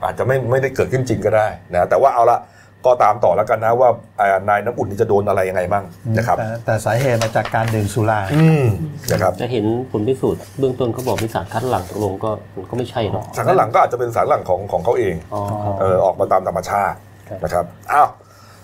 [0.05, 2.41] อาจจะไม่ไม่ได้เกิดขึ้นจริงก็ได้นะแต่ว่าเอาละ
[2.87, 3.89] ก็ตามต่อแล้วกันนะว่า
[4.21, 5.85] อ่านายน้ำอุ่นนี่จะโดนอะไรยังไงบ้าง
[6.17, 8.65] นะครับแต่แต่สาเหตุมาจากการดื่มสุราอืม
[9.13, 16.97] นะครับจะเห็นผลพิสูจน์เบื้องต้นเขาบอกมีสารคัดหลั่งตกลงก็มันก็ไม่ใช่หรอกสารคัดหลังก็อาจจะเป็นสารหลังของของเขาเองอ๋อครับเออออกมาตามธรรมชาติ
[17.29, 18.09] ครับนะครับอ้าว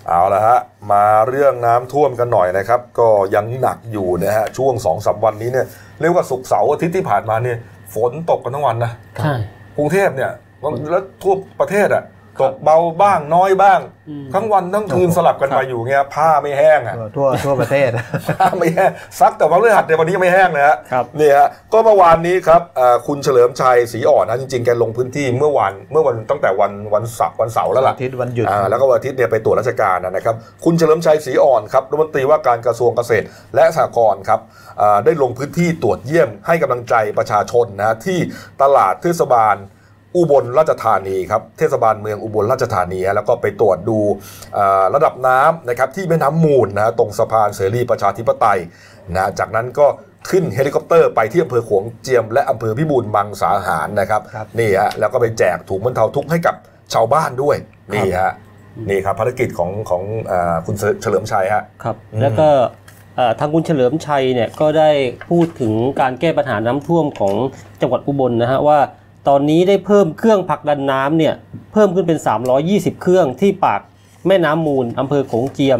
[0.07, 0.59] เอาละฮะ
[0.91, 5.65] มาเรื่องน้ำท่วมกันหน่อยนะครับ ก็ยังหนักอยู่นะฮะช่วงสองสามวันนี้เนี่ย
[6.01, 7.57] เรียกว่าศุกร์เสาร์อาทิตย์ที่ผ่านมาเนี่ย
[7.93, 8.91] ฝนตกกันทั้งวันนะ
[9.23, 9.35] ใช่
[9.77, 10.31] กรุงเทพเนี่ย
[10.91, 12.05] แล้วทั่วประเทศอะ
[12.41, 13.79] ตกเบาบ้างน้อยบ้าง
[14.09, 17.89] อืมทั้งวันทั้งคืนสลับกันไปอยู่เงี้ยผ้าไม่แห้งอะทั่วทั่วประเทศ
[18.39, 30.35] ผ้าไม่แห้งซักแต่วันพฤหัสเนี่ยวันนี้ยังไม่แห้งเลยฮะครับนี่ฮะก็เมื่อวานนี้ครับเอ่อคุณเฉลิมชัยศรีอ่อนนะจริงๆแกลงพื้นที่เมื่อวันเมื่อวันตั้งแต่วันวันเสาร์วันเสาร์แล้วล่ะอาทิตย์วันหยุดอ่าแล้วก็วันอาทิตย์เนี่ยไปตรวจราชการนะครับ
[30.65, 34.39] คุณเฉลิมชัยศรีอ่อนครับรัฐมนตรีว่าการกระทรวงเกษตรและสหกรณ์ครับ
[34.81, 38.19] อ่าได้ลงพื้นที่ตรวจเยี่ยมให้กำลังใจประชาชนนะที่
[38.61, 39.57] ตลาดเทศบาล
[40.15, 43.99] อุบลราชธานีครับเทศบาลเมืองอุบลราชธานีฮะแล้วก็ไปตรวจดู
[44.57, 48.59] อ่าระดับน้ำนะครับที่แม่น้ำมูลนะตรงสะพานเสรีประชาธิปไตย
[49.15, 49.87] นะจากนั้นก็
[50.29, 56.55] ขึ้นเฮลิคอปเตอร์ไปที่อำเภอโขงเจียม และอำเภอพิบูลมังสาหารนะครับครับนี่ฮะแล้วก็ไปแจกถุงบรรเทาทุกข์ให้กับ
[56.93, 57.55] ชาวบ้านด้วย
[57.93, 58.33] นี่ฮะ
[58.89, 62.47] นี่ครับภารกิจของของอาคุณเฉลิมชัยฮะครับอืมแล้วก็
[63.15, 64.89] เอ่อทางคุณเฉลิมชัยเนี่ยก็ได้
[65.29, 67.33] พูดถึงการแก้ปัญหาน้ำท่วมของ
[67.81, 68.79] จังหวัดอุบลนะฮะว่า
[69.27, 71.33] ตอนนี้ได้เพิ่มเครื่องผลักดันน้ำเนี่ย
[71.73, 72.19] เพิ่มขึ้นเป็น
[72.61, 73.81] 320 เครื่องที่ปาก
[74.27, 75.79] แม่น้ำมูลอำเภอโขงเจียม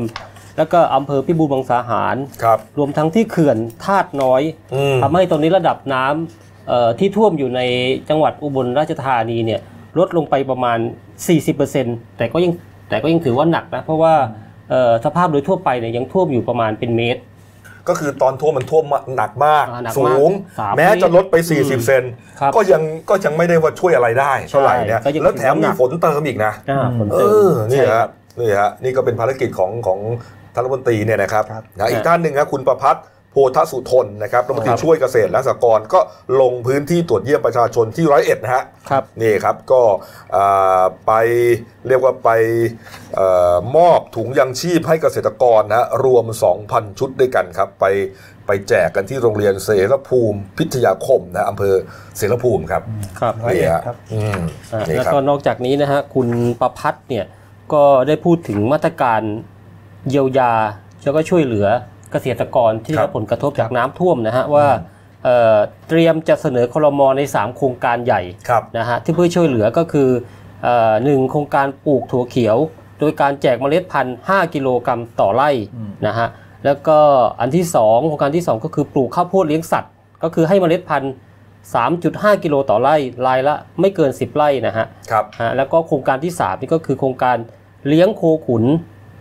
[0.57, 4.41] แล้วก็อำเภอพิบูลมังสาหารครับ รวมทั้งที่เขื่อนธาตุน้อย
[4.73, 7.61] อืม ทำให้ตอนนี้ระดับน้ำเอ่อที่ท่วมอยู่ใน
[8.09, 9.59] จังหวัดอุบลราชธานีเนี่ย
[9.99, 10.77] ลดลงไปประมาณ
[11.47, 12.53] 40%แต่ก็ยัง
[12.89, 14.13] แต่ก็ยังถือว่าหนักนะเพราะว่า
[14.69, 17.21] เอ่อสภาพโดยทั่วไปเนี่ยยังท่วมอยู่ประมาณเป็นเมตร
[17.87, 22.03] ก็คือตอนท่วมมันท่วมหนักมากอ่าหนักสูมากงสามแม้จะลดไปอืม40 เซน
[22.39, 28.07] ครับก็ยังก็ยังไม่ได้ว่าช่วยอะไรได้เท่าไหร่เนี่ยก็ยังแล้วแถมถือว่าหนัมีกฝนเติมอีกนะอ่าฝนเอเติมอนี่ใช่ฮะ
[28.39, 29.99] นี่ฮะนี่ก็เป็นภารกิจของของ
[30.53, 35.99] ท่านรัฐมนตรีเนี่ยนะครับครับนะอีกท่านหนึ่งครับคุณประพัฒน์ โพธสุทนนะครับรัฐมนตรีครับช่วยเกษตรและสหกรณ์ก็
[36.41, 39.81] ลงพื้นที่ตรวจเยี่ยมประชาชนที่ร้อยเอ็ดนะฮะครับนี่ครับก็
[40.35, 41.11] อ่าไป
[41.87, 42.29] เรียกว่าไป
[43.15, 43.21] เอ
[43.53, 46.25] อมอบถุงยังชีพให้เกษตรกรนะรวม
[46.63, 47.85] 2,000 ชุดด้วยกันครับ ไป
[48.47, 51.75] ไปแจกกันที่โรงเรียนเสรภูมิพิทยาคมนะอำเภอ
[52.17, 52.83] เสรภูมิครับ
[53.19, 54.39] ครับร้อยเอ็ดนี่ฮะครับอืม
[54.73, 56.27] อ่านี่แล้วครับก็นอกจากนี้นะฮะคุณ
[56.61, 57.25] ประพัฒน์เนี่ย
[57.73, 59.21] ก็ได้พูดถึงมาตรการ
[60.09, 60.53] เยียวยา
[61.03, 61.67] แล้วก็ช่วยเหลือ
[62.13, 64.67] เกษตรกรที่ได้รับผลกระทบจากน้ำท่วมนะฮะว่า
[65.23, 65.57] เอ่อ
[65.89, 70.09] เตรียมจะเสนอคลมใน 3 โครงการใหญ่ครับนะฮะที่เพื่อช่วยเหลือก็คือ
[70.63, 72.57] เอ่อหนึ่งโครงการปลูกถั่วเขียว
[72.99, 75.49] โดยการแจกเมล็ดพันธุ์5กิโลกรัมต่อไร่
[76.07, 76.27] นะฮะ
[76.65, 76.99] แล้วก็
[77.39, 79.91] อันที่ 2 โครงการที่ 2 ก็คือปลูกข้าวโพดเลี้ยงสัตว์
[80.23, 81.13] ก็คือให้เมล็ดพันธุ์
[81.77, 82.95] 3.5 กิโลต่อไร่
[83.27, 87.37] รายละไม่เกิน 10 ไร่นะฮะครับฮะแล้วก็โครงการที่ 3 นี่ก็คือโครงการ
[87.87, 88.63] เลี้ยงโคขุน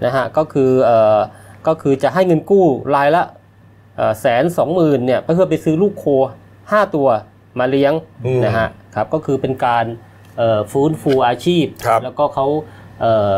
[0.05, 1.19] นะฮะก็คือเอ่อ
[1.67, 3.23] ก็คือจะให้เงินกู้รายละ
[4.21, 6.05] แสนสองหมื่นเนี่ยเพื่อไปซื้อลูกโค
[6.51, 7.09] 5ตัว
[7.59, 7.93] มาเลี้ยง
[8.27, 9.85] อืมนะฮะครับก็คือเป็นการ
[10.39, 12.47] เอ่อฟื้นฟูอาชีพครับแล้วก็เขา
[13.01, 13.35] เอ่อ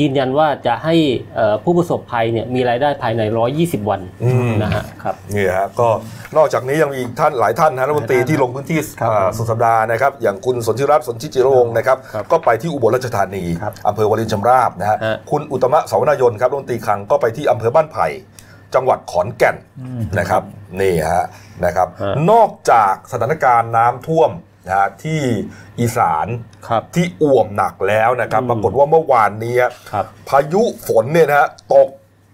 [0.00, 0.94] ยืนยันว่าจะให้
[1.36, 3.22] เอ่อผู้ประสบภัยเนี่ยมีรายได้ภายใน
[3.56, 5.88] 120 วันอืมนะฮะครับนี่ฮะก็
[6.36, 18.06] นอกจากนี้ยังมีอีกท่านหลายท่านนะรัฐมนตรีที่ลงพื้นที่ครับอ่าสุดสัปดาห์นะครับ อย่างคุณสนธิรัตน์สนธิจิรวงศ์นะครับครับก็ไปที่อุบลราชธานีครับอำเภอวลินชำราบนะฮะฮะคุณอุตมะสาวนายนครับรัฐมนตรีคลังก็ไปที่อำเภอบ้านไผ่
[18.74, 19.56] จังหวัดขอนแก่น
[20.18, 20.42] นะครับ
[20.80, 21.24] นี่ฮะ
[21.64, 24.30] นะครับฮะนอกจากสถานการณ์น้ำท่วม
[24.68, 25.20] นะฮะที่
[25.80, 26.26] อีสาน
[26.68, 29.56] ครับที่อ่วมหนักแล้วนะครับอืมปรากฏว่าเมื่อวานนี้
[29.92, 31.88] ครับพายุฝนเนี่ยนะฮะตก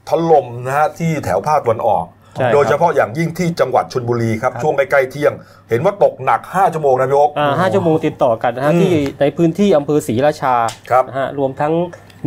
[0.08, 5.32] ถล่มนะฮะที่แถวภาคตะวันออกใช่ครับโดยเฉพาะอย่างยิ่งที่จังหวัดชลบุรีครับ ช่วงใกล้ๆเที่ยง
[5.70, 10.54] เห็นว่าตกหนัก 5 ชั่วโมงนะพี่โอ๊คอ่าห้าชั่วโมงติดต่อกันนะฮะอืมที่ในพื้นที่อำเภอศรีราชา
[10.90, 11.72] ครับนะฮะรวมทั้ง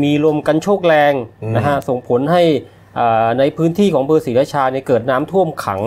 [0.03, 2.43] มีลมกันโชกแรงอืมนะฮะส่งผลให้
[2.99, 5.81] อ่าในพื้นที่ของอำเภอศรีราชาเนี่ยเกิดน้ำท่วมขัง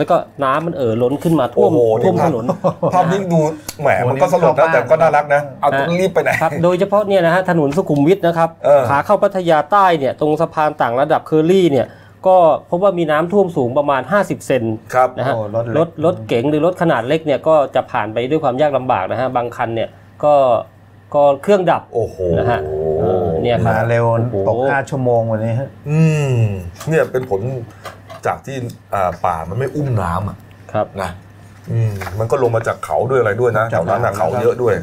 [0.00, 2.46] แล้วก็น้ำมันเอ่อล้นขึ้นมาท่วมโอ้โหท่วมนี่ถภาพนน
[2.94, 3.40] ภาพนี้ดู
[3.82, 11.86] แหมโอ้โหมันก็สลดนะนี่เข้าบ้านแต่ก็น่ารักนะเอาฮะรีบไปไหน ครับโดยเฉพาะเนี่ยนะฮะถนนสุขุมวิทนะครับเออ ขาเข้าพัทยาใต้เนี่ยตรงสะพานต่างระดับเคอรี่เนี่ย
[12.26, 12.36] ก็
[12.70, 19.88] พบว่ามีน้ำท่วมสูงประมาณ 50 เซนครับ นะฮะโอ้รถเล็ก รถรถเก๋งหรือรถขนาดเล็กเนี่ยก็จะผ่านไปด้วยความยากลำบากนะฮะบางคันเนี่ย
[20.24, 20.34] ก็
[21.14, 22.60] ก็เครื่องดับ โอ้โหนะฮะ
[23.00, 26.34] เออเนี่ย ครับมาเร็วโอ้โห ตกห้าชั่วโมงวันนี้ฮะ อืม
[26.88, 27.40] เนี่ยเป็นผล
[28.26, 28.56] จากที่
[28.94, 30.36] อ่าป่ามันไม่อุ้มน้ำอะ
[30.72, 31.10] ครับนะ
[31.70, 34.74] อืมมันก็ลงมาจากเขาด้วยอะไรด้วยนะแถวนั้นนะเขาเยอะด้วย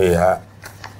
[0.00, 0.36] นี่ฮะ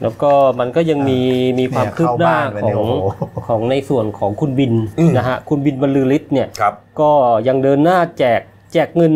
[0.02, 1.20] แล้วก็มันก็ยังมี
[1.58, 7.10] มีความเนี่ยคืบหน้าเข้าบ้านไปขเนี่ยองโอ้โหของในส่วนของคุณบินอืมนะฮะคุณบินบรรลือฤทธิ์เนี่ยครับก็
[7.48, 8.40] ยังเดินหน้าแจก
[8.72, 9.12] แจกเงิน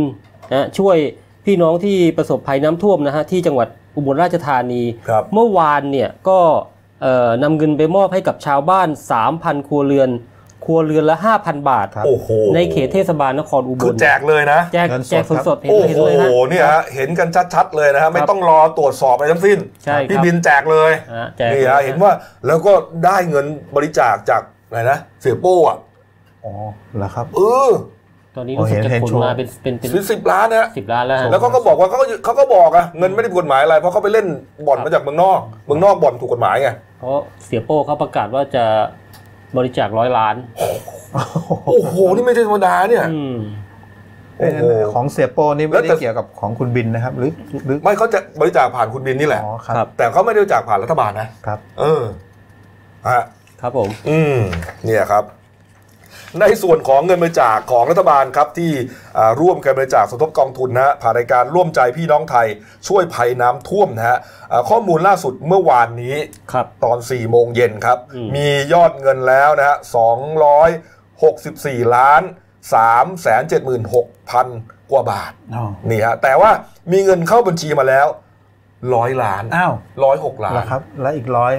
[0.55, 0.97] นะช่วย
[1.45, 6.39] พี่น้องที่ประสบภัยน้ำท่วมนะฮะที่จังหวัดอุบลราชธานีครับเมื่อวานเนี่ยก็
[7.03, 8.89] เอ่อนำเงินไปมอบให้กับชาวบ้าน
[9.29, 10.11] 3,000 ครัวเรือน
[10.67, 22.11] ครัวเรือนละ 5,000 บาทครับโอ้โหในเขตเทศบาลนครอุบคือลแจกเลยนะ แจกเงินสดแจกครับสดๆเห็นโอ้เห็นโหเลยฮะเนี่ยฮะเห็นกันชัดๆเลยนะฮะไม่ต้องรอตรวจสอบอะไรทั้งสิ้นใช่ครับพี่บินแจกเลยอะแจกนี่ฮะเห็นว่า
[22.47, 22.73] แล้วก็
[23.05, 25.77] ได้เงินบริจาคจากอะไรนะเสียโป้อะ
[26.45, 26.53] อ๋อ
[26.97, 27.73] เหรอครับเออ
[28.37, 34.27] ตอนนี้รู้สึกโอ้เห็นจะเห็นขนโชว์มาเป็นเป็นเป็นสิบสิบล้านนะสิบล้านแล้วฮะแล้วเขาก็บอกว่าเขาก็เขาก็บอกอะเงินไม่ได้ผิดกฎหมายอะไรเพราะเขาไปเล่น
[34.67, 38.65] บ่อนมาจากเมืองนอกเมืองนอกบ่อนถูกกฎหมายไงเพราะเสียโป้เขาประกาศว่าจะ
[39.59, 40.35] บริจาคร้อยล้าน
[41.67, 43.37] โอ้โห นี่ไม่ใช่ธรรมดาเนี่ย อืม
[44.39, 44.63] โอ้โห
[44.95, 47.31] ของเสียโป้นี่แล้ไม่วแต่ ได้เกี่ยวกับของคุณบินนะครับ หรือ
[47.67, 52.03] หรือไม่เขาจะบริจาคผ่านคุณบินนี่แหละ อ๋อคครัรับ บ แต่เขาไม่ได้บริจาคผ่านรัฐบาลนะครับ เออ
[53.09, 53.23] ฮะ
[53.61, 54.39] ครับผม อืม
[54.85, 55.25] เนี่ยครับ
[56.41, 58.73] ในส่วนของเงินบริจาคของรัฐบาลครับที่
[59.19, 62.47] อ่าร่วมกันบริจาคสมทบกองทุนนะฮะผ่านรายการร่วมใจพี่น้องไทย
[62.89, 64.19] ช่วยภัยน้ำท่วมนะฮะ
[64.53, 66.17] อ่าข้อมูลล่าสุดเมื่อวานนี้
[66.53, 69.77] ครับตอน4โมงเย็นครับอืมมียอดเงินแล้วนะฮะ
[71.11, 72.23] 264ล้าน
[72.73, 72.85] 3
[73.25, 74.05] 7 6 0 0
[74.43, 76.51] 0กว่าบาทอ๋อนี่ฮะแต่ว่า
[76.93, 78.07] มีเงินเข้าบัญชีมาแล้ว
[78.95, 81.55] ร้อยล้านอ้าวร้อยหกล้าเหรอนครับ แล้วอีกร้อย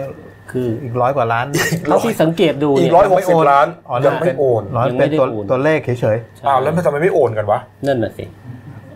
[0.51, 1.45] คืออีกร้อยกว่าล้าน
[1.85, 6.11] เท่าที่สังเกตดูอีเนี่กยร้อยหกสิบล้านอ๋อยังไม่โอนร้อยยังไม่เป็นได้ตัวโอนตัวเลขเฉยใช่
[6.47, 8.25] อ้าวแล้วทำไมไม่โอนกันวะนั่นน่ะสิ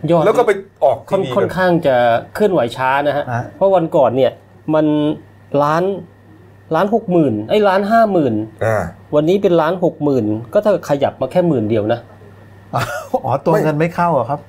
[0.10, 0.52] ยอดแล้วก็ไป
[0.84, 1.96] ออกค่ทีอนวีค่อนกันข้างจะ
[2.34, 4.32] เคลื่อนไหวช้านะฮะอะเพราะวันก่อนเนี่ย
[4.74, 4.86] มัน
[5.64, 5.84] ล้าน
[6.76, 8.34] ล้านหกหมื่นไอ้ล้านห้าหมื่น
[8.66, 8.84] อ่า
[9.16, 14.40] วันนี้เป็นล้านหกหมื่นก็ถ้าขยับมาแค่หมื่นเดียวนะๆอ๋อตัวไม่เงินไม่เข้าเหรอครับ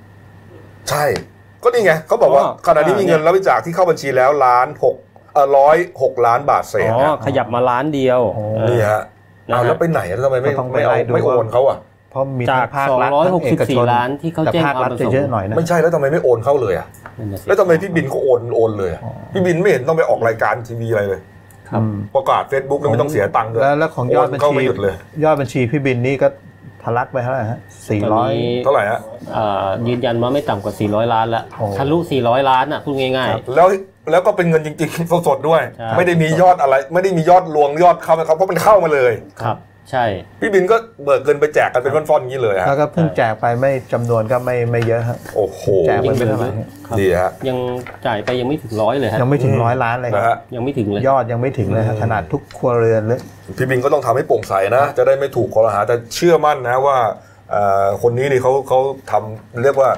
[0.90, 1.04] ใช่
[1.62, 5.11] ก็นี่ไงเขาบอกว่าอ๋อขณะนี้มีเงินรับบริจาคที่เข้าบัญชีแล้วล้านหกเอ่อ
[5.56, 9.02] ร้อยหกล้านบาทเศษอ๋อฮะขยับมาล้านเดียวโอ้เออนี่ฮะ
[9.48, 11.78] นะฮะเอาแล้วไปไหนแล้วทำไมไม่ก็ต้องไปไม่เอาไล่ดูไม่โอนเขาอะ
[12.10, 16.86] เพราะมีจากทั้งภาครัฐทั้งเอกชน264ล้านที่เขาแต่แจ้งภาครัฐความประสงค์จะเยอะหน่อยนะไม่ใช่แล้วทำไมไม่โอนเขาเลยอะ
[17.18, 21.20] นั่นน่ะสิแล้วทำไมพี่บินเขาโอนโอนเลยอะอ๋อพี่บินไม่เห็นต้องไปออกรายการทีวีอะไรเลย
[21.68, 26.28] ครับอืมประกาศเฟซบุ๊กแล้วไม่ต้องเสียตังค์ด้วยแล้วแล้วของยอดบัญโเข้าชีไม่หยุดเลยยอดบัญชีพี่บินนี่ก็
[26.82, 29.00] ทะลักไปเท่าไหร่ฮะสี่ตอนร้อยนี้เท่าไหร่ฮะ
[29.32, 33.68] เอ่อยืนยันว่าไม่ต่ำกว่า 400 ล้านแล้วโอ้ทะลุ 400 ล้านอะพูดง่ายแล้ว
[34.10, 39.58] แล้วก็เป็นเงินจริงๆสดๆด้วย ใช่ ไม่ได้มียอดอะไร ไม่ได้มียอดลวงยอดเข้ามาเขาเพราะมันเข้ามาเลยๆครับ
[39.90, 40.04] ใช่
[40.40, 46.48] พี่บินก็เบิกเงินไปแจกกันเป็นฟ่อนๆอย่างนี้เลยฮะแล้วก็เพิ่งแจกไปไม่จำนวนก็ไม่ไม่เยอะฮะ โอ้โหแจกไปไม่เท่าไหร่
[46.86, 47.58] ครับ ดีฮะยัง
[48.06, 53.20] จ่ายไปยังไม่ถึงร้อยเลยฮะยังไม่ถึงอืมร้อยล้านเลยคนะรับฮะยังไม่ถึงเลย ยอดยังไม่ถึงเลยฮะขนาดทุกครัวเรือนเลย
[53.58, 56.98] พี่บินก็ต้องทำให้โปร่งใสนะ จะได้ไม่ถูกข้อหาแต่เชื่อมั่นนะว่า
[57.50, 58.78] เอ่อคนนี้นี่เขาเขา
[59.10, 59.90] ทำเรียกว่า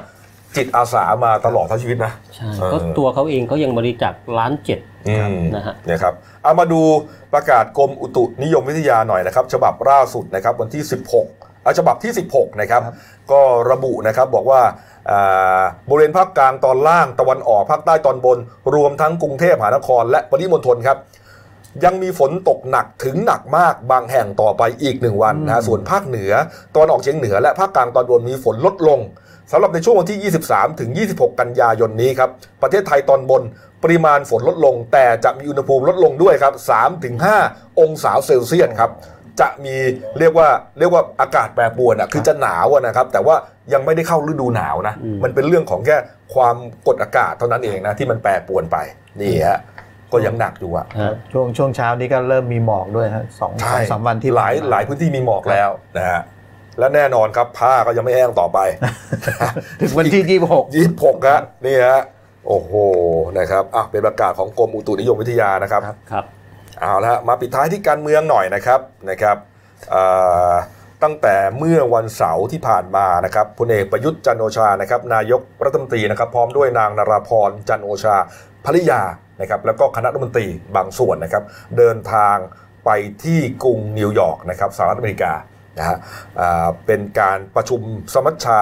[0.57, 6.81] จิตอาสามาตลอดทั้งชีวิตนะใช่เออก็ตัวเขาเองเขายังบริจาคล้านเจ็ดอืมนะฮะเนี่ยครับเอามาดู
[7.35, 10.83] ประกาศกรมอุตุนิยมวิทยาหน่อยนะครับ ฉบับล่าสุดนะครับวันที่
[11.25, 12.95] 16อะฉบับที่ 16 นะครับครับ
[13.31, 13.41] ก็
[13.71, 14.61] ระบุนะครับบอกว่า
[15.11, 18.39] อ่าบริเวณภาคกลางตอนล่างตะวันออกภาคใต้ตอนบน
[18.75, 20.99] รวมทั้งกรุงเทพมหานคร และปริมณฑลครับ
[21.85, 26.33] ยังมีฝนตกหนักถึงหนักมากบางแห่งต่อไปอีกหนึ่งวันนะฮะส่วนภาคเหนือ
[26.77, 29.01] ตอนออกเฉียงเหนือและภาคกลางตอนบนมีฝนลดลง
[29.53, 32.31] สำหรับในช่วงวันที่ 23 ถึง 26 กันยายนนี้ครับ
[32.63, 33.43] ประเทศไทยตอนบน
[33.83, 37.15] ปริมาณฝนลดลง แต่จะมีอุณหภูมิลดลงด้วยครับ3ถึง
[37.49, 38.91] 5องศาเซลเซียสครับ
[39.41, 39.77] จะมี
[40.19, 43.37] เรียกว่าเรียกว่าอากาศแปรปรวนอะคือจะหนาวอะนะครับ แต่ว่า
[43.73, 45.97] ยังไม่ได้เข้าฤดูหนาวนะอืมมันเป็นเรื่องของแค่
[46.35, 48.77] ความกดอากาศเท่านั้นเองนะที่มันแปรปรวนไป
[49.21, 49.59] นี่ฮะ
[50.13, 56.21] ก็ยังหนักอยู่อะฮะช่วงช่วงเช้านี้ก็เริ่มมีหมอกด้วยฮะสองสองสามวันที่หลายผ่นมหลายพื้นที่มีหมอกแล้วนะฮะ
[56.79, 58.59] และแน่นอนครับผ้าก็ยังไม่แห้งต่อไป
[59.81, 62.01] ถึงวันที่ยี่สิบหกยี่สิบหกฮะนี่ฮะ
[62.47, 62.73] โอ้โห
[63.39, 65.83] นะครับอะเป็นประกาศของกรมอุตุนิยมวิทยานะครับ
[66.13, 66.25] ครับ
[66.81, 69.37] เอาละฮะมาปิดท้ายที่การเมืองหน่อยนะครับนะครับ
[69.91, 70.03] เอ่
[70.51, 70.53] อ
[71.03, 78.17] ตั้งแต่เมื่อวันเสาร์ที่ผ่านมานะครับพลเอกประยุทธ์จันทร์โอชานะครับนายกรัฐมนตรีนะครับ พร้อมด้วยนางนราพรจันทร์โอชา
[78.65, 79.03] ภริยา
[79.41, 81.43] นะครับแล้วก็คณะรัฐมนตรีบางส่วนนะครับ
[81.79, 82.37] เดินทาง
[82.85, 82.91] ไป
[83.25, 85.33] ที่กรุงนิวยอร์กนะครับสหรัฐอเมริกา
[85.79, 85.97] นะฮะ
[86.41, 87.81] อ่าเป็นการประชุม
[88.15, 88.61] สมัชชา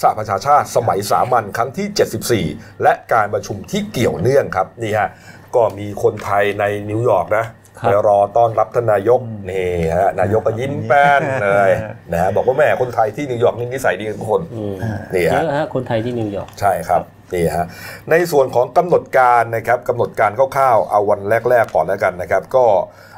[0.00, 5.08] สหประชาชาติสมัยสามัญครั้งที่ 74 และการประชุมที่เกี่ยวเนื่องครับนี่ฮะ
[5.54, 7.46] ก็มีคนไทยในนิวยอร์กนะ
[7.80, 11.70] ครับไปรอต้อนรับท่านนายกนี่ฮะนายกก็ยิ้มแป้นเลย
[12.12, 14.74] นะฮะบอกว่าแม่คนไทยที่นิวยอร์กนี่นิสัยดีกันทุกคนอืม
[15.14, 17.02] นี่เยฮะอะฮะคนไทยที่นิวยอร์กใช่ครับ
[17.34, 17.66] นี่ฮะ
[18.10, 23.09] ในส่วนของกำหนดการนะครับกำหนดการคร่าวๆเอาวันแรก ๆก่อนแล้วกันนะครับ ก็อ่า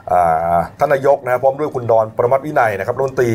[0.79, 3.33] ท่านนายกนะพร้อมด้วยคุณดอนประมัติวินัยนะครับรัฐมนตรี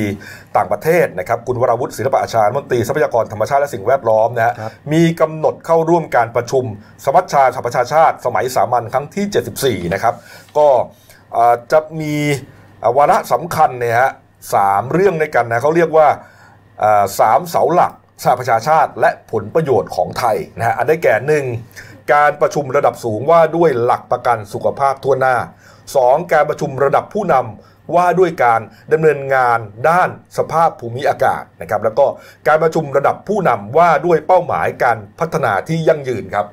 [0.57, 6.63] ต่างประเทศนะครับคุณวราวุฒิศิลปะอาชารัฐมนตรีทรัพยากรธรรมชาติและสิ่งแวดล้อมนะฮะครับมีกำหนดเข้าร่วมการประชุม
[7.05, 10.13] สมัชชาสหประชาชาติ สมัยสามัญครั้งที่ 74 นะครับ
[10.57, 10.67] ก็
[11.37, 12.15] อ่าจะมี
[12.83, 14.11] อ่าวาระสำคัญเนี่ยฮะ
[14.53, 16.07] สามเรื่องในกันนะเขาเรียกว่า
[16.83, 21.45] อ่าสามเสาหลักสหประชาชาติ และผลประโยชน์ของไทยนะฮะอันได้แก่หนึ่ง
[22.13, 25.35] การประชุมระดับสูงว่าด้วยหลักประกันสุขภาพทั่วหน้า
[25.95, 26.31] 2.
[26.33, 28.61] การประชุมระดับผู้นำว่าด้วยการ
[28.93, 32.05] ดำเนินงานด้านสภาพภูมิอากาศนะครับ แล้วก็
[32.47, 36.45] การประชุมระดับผู้นำว่าด้วยเป้าหมายการพัฒนาที่ยั่งยืนครับ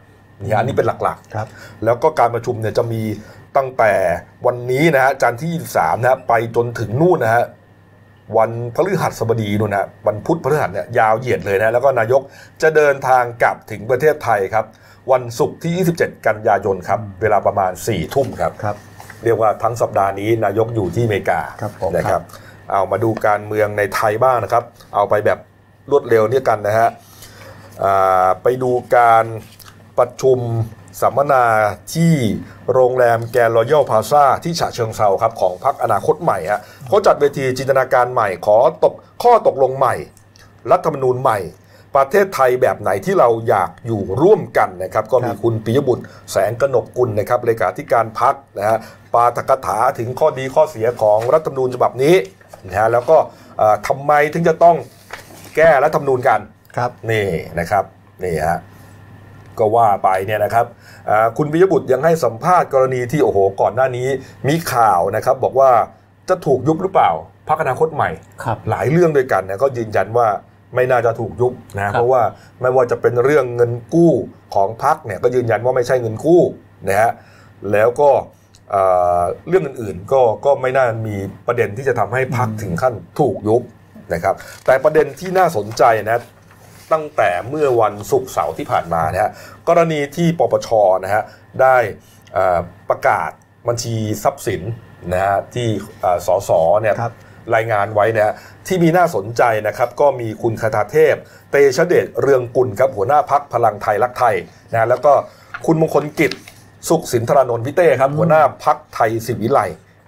[0.42, 1.46] นี่ฮะอันนี้เป็นหลักๆครับ
[1.84, 3.02] แล้วก็การประชุมเนี่ยจะมี
[3.56, 3.92] ตั้งแต่
[4.46, 7.44] วันนี้นะฮะจันทร์ที่ 23 นะฮะไปจนถึงนู่นนะฮะ
[8.38, 12.22] วันพฤหัสบดีนู่นนะฮะวันพุธพฤหัสเนี่ยยาวเหยียดเลยนะ แล้วก็นายก
[12.62, 14.64] จะเดินทางกลับถึงประเทศไทยครับ
[15.12, 18.76] วันศุกร์ที่ 27 กันยายนครับ เวลาประมาณ 4 ทุ่มครับครับ
[19.24, 22.22] เรียกว่าทั้งสัปดาห์นี้นายกอยู่ที่อเมริกาครับผมนะครับ
[22.70, 25.38] เอามาดูการเมืองในไทยบ้างนะครับ เอาไปแบบ
[25.90, 26.88] รวดเร็วเนี่ยกันนะฮะ
[27.84, 29.24] อ่าไปดูการ
[29.98, 30.38] ประชุม
[31.02, 31.44] สัมมนา
[31.94, 32.14] ที่
[32.72, 39.94] โรงแรมแกรนรอยัลพาซาที่ฉะเชิงเซาครับของพรรคอนาคตใหม่ฮะเขาจัดเวทีจินตนาการใหม่ขอตกข้อตกลงใหม่
[40.70, 41.38] รัฐธรรมนูญใหม่
[41.96, 48.78] ประเทศไทยแบบไหนที่เราอยากอยู่ร่วมกันนะครับ ก็มีครับคุณปิยบุตรแสงกนกกุลนะครับเลขาธิการพักนะฮะ
[49.14, 52.14] ปาฐกถาถึงข้อดีข้อเสียของรัฐธรรมนูญฉบับนี้
[52.68, 53.16] นะฮะแล้วก็
[53.58, 54.76] เอ่อทำไมถึงจะต้อง
[55.56, 56.40] แก้รัฐธรรมนูญกัน
[56.76, 57.28] ครับนี่
[57.58, 57.84] นะครับ
[58.24, 58.58] นี่ฮะ
[59.58, 60.66] ก็ว่าไปเนี่ยนะครับ
[61.10, 64.08] อ่าคุณปิยบุตรยังให้สัมภาษณ์กรณีที่โอ้โหก่อนหน้านี้
[64.48, 65.70] มีข่าวนะครับ บอกว่า
[66.28, 67.10] จะถูกยุบหรือเปล่า
[67.48, 68.10] พรรคอนาคตใหม่
[68.44, 70.28] ครับหลายเรื่องด้วยกันนะก็ยืนยันว่า
[70.74, 72.22] ไม่น่าจะถูกยุบครันะบเพราะว่า
[72.60, 74.12] ไม่ว่าจะเป็นเรื่องเงินกู้
[74.54, 76.42] ของพรรคเนี่ยก็ยืนยันว่าไม่ใช่เงินกู้
[76.88, 77.10] นะฮะ
[77.72, 78.10] แล้วก็
[78.70, 78.82] เอ่
[79.20, 83.62] อเรื่องอื่นๆก็ก็ไม่น่ามีประเด็นที่จะทำให้พรรคถึงขั้นถูกยุบ
[84.14, 84.34] นะครับ
[84.66, 86.22] แต่ประเด็นที่น่าสนใจนะ
[86.92, 89.30] ตั้งแต่เมื่อวันศุกร์เสาร์ที่ผ่านมานะฮะ
[89.68, 90.68] กรณีที่ปปช
[91.04, 91.22] นะฮะ
[91.62, 91.76] ได้
[92.32, 92.58] เอ่อ
[92.90, 93.30] ประกาศ
[93.68, 94.62] บัญชีทรัพย์สิน
[95.12, 95.68] นะฮะที่
[96.00, 97.14] เอ่อสสเนี่ยครับ
[97.54, 98.34] รายงานไว้นะฮะ
[98.66, 101.14] ที่มีน่าสนใจนะครับก็มีคุณคาถาเทพ
[101.50, 104.34] เตชะเดชเรืองกุลครับหัวหน้าพักพลังไทยรักไทย
[104.72, 105.12] นะแล้วก็
[105.66, 106.32] คุณมงคลกิจ
[106.88, 109.60] สุขสินทรานนท์พิเต้ครับหัวหน้าพักไทยสิวิไล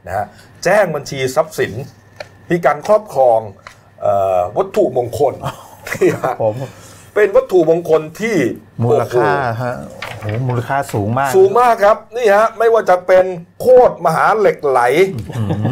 [0.07, 0.27] นะฮะ
[0.65, 1.73] แจ้งบัญชีทรัพย์สิน
[2.51, 3.41] มีการครอบครอง
[4.03, 4.07] เอ
[4.39, 5.35] อวัตถุมงคล
[5.91, 6.57] ที่ฮะผม
[7.15, 8.37] เป็นวัตถุมงคลที่
[8.85, 9.75] มูลค่าโอ้โหฮะ
[10.21, 13.25] โอ้โหมูลค่าสูงมาก สูงมากครับนี่ฮะไม่ว่าจะเป็น
[13.61, 14.81] โคตรมหาเหล็กไหล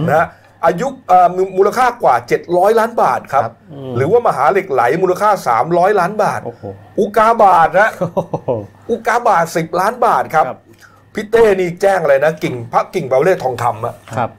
[0.09, 0.27] นะฮะ
[0.67, 2.15] อายุเอ่อมูมูลค่ากว่า
[2.47, 3.55] 700 ล้านบาทครับครับ
[3.97, 5.31] หรือว่ามหาเหล็กไหลมูลค่า
[5.65, 6.63] 300 ล้านบาทโอ้โห
[6.99, 8.09] อุกาบาทนะโอ้
[8.45, 8.51] โห
[8.91, 10.59] อุกาบาท 10 ล้านบาทครับครับ
[11.15, 14.31] พี่เต้นี่แจ้งอะไรนะ กิ่งพระกิ่งเบาเล่ทองคำอะครับ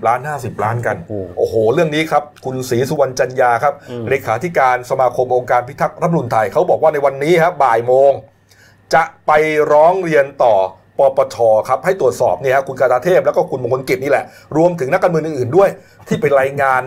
[0.00, 8.12] 40ล้าน50ล้านกันโอ้โหโอ้โห เรื่องนี้ครับ คุณศรีสุวรรณจันยาครับอืมเลขาธิการสมาคมองค์การพิทักษ์รัฐธรรมนูญไทยเขาบอกว่าในวันนี้ครับบ่ายโมง
[8.94, 9.32] จะไป
[9.72, 10.54] ร้องเรียนต่อ
[10.98, 11.36] ปปช
[11.68, 14.24] ครับให้ตรวจสอบเนี่ยฮะคุณกาตาเทพแล้วก็คุณมงคลกิจนี่แหละ
[14.56, 15.68] รวมถึงนักการเมืองอื่นๆด้วย
[16.08, 16.82] ที่ไปรายงาน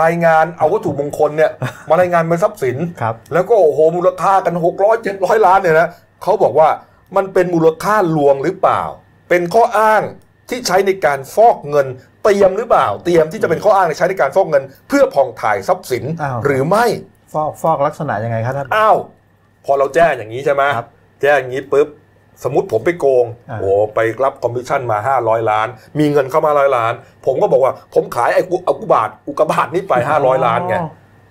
[0.00, 1.50] รายงานเอาวัตถุมงคลเนี่ย
[1.90, 5.88] มารายงานเป็นทรัพย์สิน ครับแล้วก็โอ้โหมูลค่ากัน600 700 ล้านเนี่ยนะ
[6.22, 6.68] เขาบอกว่า
[7.16, 8.82] มันเป็นมูลค่าลวงหรือเปล่า
[9.28, 10.02] เป็นข้ออ้าง
[10.50, 11.86] ที่ใช้ในการฟอกเงิน
[12.24, 16.84] เตรียมหรือเปล่า เตรียมที่จะเป็นข้ออ้างในใช้ในการฟอกเงิน เพื่อผ่องถ่ายทรัพย์สินอ้าว หรือไม่
[17.32, 18.96] ฟอกฟอกลักษณะยังไงครับท่าน อ้าว
[19.64, 20.86] พอเราแจ้งอย่างนี้ใช่ไหมครับ
[21.22, 21.88] แจ้งอย่างนี้ปุ๊บ
[22.42, 25.68] สมมติผมไปโกงอ่าโอ้ไปรับคอมมิชชั่นมา 500 ล้าน
[25.98, 26.92] มีเงินเข้ามาร้อยล้าน
[27.26, 30.76] ผมก็บอกว่าผมขายไอ้กุอุกบาทอุกกาบาทนี้ไป 500 ล้านไง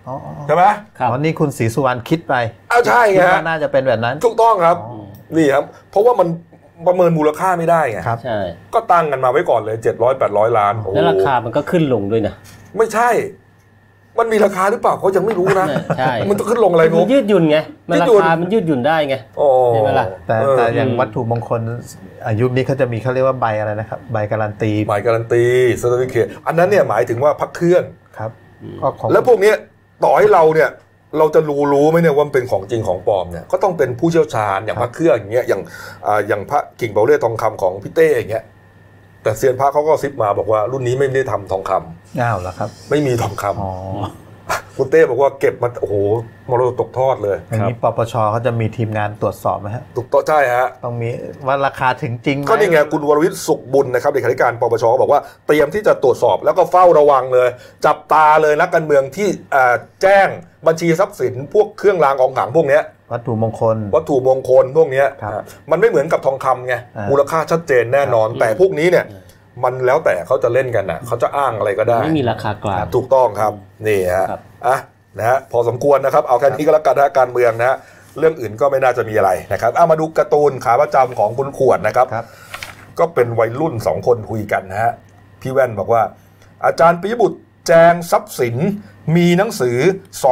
[0.08, 0.64] อ๋ออ๋อใช่ไหม
[1.00, 2.36] ครับอ๋อนี่คุณศรีสุวรรณคิดไป
[2.72, 5.04] อ้าวใช่คิไงดฮะว่าน่าจะเป็นแบบนั้น ถูกต้องครับอ๋อ
[5.36, 6.28] นี่ครับ เพราะว่ามัน
[6.88, 8.38] ประเมินมูลค่าไม่ได้ไงครับใช่
[8.74, 12.34] ก็ตั้งกันมาไว้ก่อนเลย 700 800 ล้านโอ้โหแล้วราคามันก็ขึ้นลงด้วยนะ
[12.78, 13.10] ไม่ใช่
[14.20, 17.58] มันมีราคาหรือเปล่าเขายังไม่รู้นะ ใช่ มันจะขึ้นลงอะไรมัรู้นยืดหยุ่นไง
[17.90, 21.62] มันยืราดหยุ่น คามันยืดหยุ่นได้ไง โอ้ใช่ไหมล่ะ แต่เออแต่อย่างอืมวัตถุมงคล
[22.28, 25.44] อายุคนี้เขาจะมีเขาเรียกว่าใบอะไรนะครับ ใบการันตีหมายการันตี
[25.78, 27.84] certificate อันนั้นเนี่ยหมายถึงว่าพระเครื่อง
[28.18, 28.32] ครับ
[28.82, 29.56] ก็ของแล้วพวกเนี้ย
[30.04, 30.70] ต่อให้เราเนี่ย
[31.18, 35.62] เราจะรู้รู้ไหมเนี่ยว่ามันเป็นของจริงของปลอมเนี่ยก็ต้องเป็นผู้เชี่ยวชาญอย่างพระเครื่องอย่างเงี้ยอย่าง
[36.08, 38.44] อ่าอย่างพระกริ่งปวเรศทองคำของพี่เต้อย่างเงี้ย
[39.24, 43.74] แต่เซียนพระเขาก็ซิบมาบอกว่ารุ่นนี้ไม่ได้ทำทองคำอ้าวเหรอครับ ไม่มีทองคำอ๋อ
[44.78, 45.96] คุณเต้บอกว่าเก็บมาโอ้โห
[46.50, 51.10] มรดกตกทอดเลยอย่างนี้ปปชเขาจะมีทีมงานตรวจสอบไหมฮะถูกต้องใช่ฮะต้องมี
[51.48, 57.50] ว่าราคาถึงจริงไหมก็นี่ไงคุณวรวิทย์สุขบุญนะครับเลขาธิการปปชก็บอกว่าเตรียมที่จะตรวจสอบแล้วก็เฝ้าระวังเลย
[57.86, 60.28] จับตาเลยนักการเมืองที่อ่าแจ้ง
[60.68, 69.06] บัญชีทรัพย์สินพวกเครื่องรางของขลังพวกเนี้ย วัตถุมงคล วัตถุมงคลพวกเนี้ยครับอะมันไม่เหมือนกับทองคำไงอ่ามูมูลค่าชัดเจนแน่นอน แต่พวกนี้เนี่ย
[69.64, 73.52] มันแล้วแต่เขาจะเล่นกันนะเขาจะอ้างอะไรก็ได้ ไม่มีราคากลางถูกต้องครับ
[73.88, 74.78] นี่ฮะครับอะ
[75.18, 77.78] นะฮะพอสมควรนะครับ เอาแค่นี้ก็แล้วกันนะการเมืองนะฮะ
[78.20, 82.26] เรื่องอื่นก็ไม่น่าจะมีอะไรนะครับเอามาดูการ์ตูนขาประจำของคุณขวดนะครับครับ
[83.00, 84.92] ก็เป็นวัยรุ่นสองคนคุยกันนะฮะ
[85.42, 86.02] พี่แว่นบอกว่า
[86.66, 88.56] อาจารย์ปิยบุตร แจงทรัพย์สิน
[89.16, 89.78] มีหนังสือ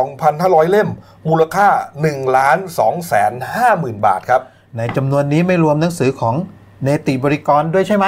[0.09, 0.89] 2,500 เล่ม
[1.29, 1.67] มูลค่า
[2.03, 4.41] 1ล้าน2แสน5หมื่นบาทครับ
[4.77, 6.35] ในจำนวนนี้ไม่รวมหนังสือของ
[6.83, 8.07] เนติบริกรด้วยใช่ไหม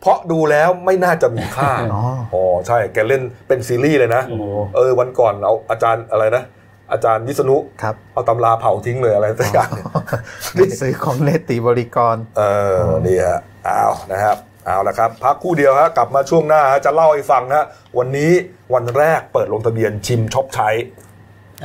[0.00, 2.02] เพราะดูแล้วไม่น่าจะมีค่า อ๋อ
[2.34, 6.44] อ๋อใช่ แกเล่นเป็นซีรีส์เลยนะโอ้โหเออ วันก่อนเอาอาจารย์อะไรนะ
[6.92, 9.86] อาจารย์วิษณุครับเอาตำราเผาทิ้งเลยอะไรสักอย่างเนี่ย
[10.54, 12.42] หนังสือของเนติบริกร เอ
[12.82, 14.36] อ นี่ฮะเอานะครับ
[14.66, 17.64] เอาละครับ พักครู่เดียวฮะกลับมาช่วงหน้าฮะจะเล่าให้ฟังฮะ
[17.98, 18.32] วันนี้
[18.74, 20.70] วันแรกเปิดลงทะเบียนชิมช็อปใช้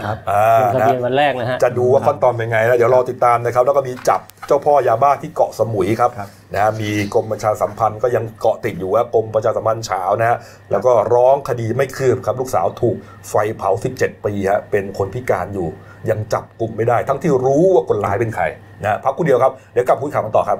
[0.06, 10.38] ครับอ่าลงทะนะเบียนวันแรกนะฮะจะดูว่าขั้นตอนเป็นไงนะเดี๋ยวรอติดตามนะครับ แล้วก็มีจับเจ้าพ่อยาบ้าที่เกาะสมุยครับครับนะฮะมีกรมประชาสัมพันธ์ก็ยังเกาะติดอยู่ว่ากรมประชาสัมพันธ์เฉานะฮะ
[10.72, 12.98] แล้วก็ร้องคดีไม่คืบครับลูกสาวถูก
[13.30, 15.68] ไฟเผา 17 ปีฮะเป็นคนพิการอยู่
[16.10, 18.44] ยังจับกลุ่มไม่ได้ ทั้งที่รู้ว่าคนร้ายเป็นใคร
[18.82, 20.60] นะฮะพักกูเดียวครับเดี๋ยวกลับคุยข่าวกันต่อครับ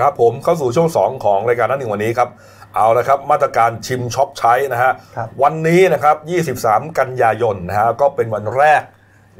[0.00, 2.28] ครับผมเข้าสู่ช่วง 2 ของรายการหนั่นหนึ่งวันนี้ครับ
[2.74, 6.16] เอาละครับ มาตรการชิมช็อปใช้นะฮะครับวันนี้นะครับ
[6.62, 8.82] 23 กันยายนนะฮะก็เป็นวันแรก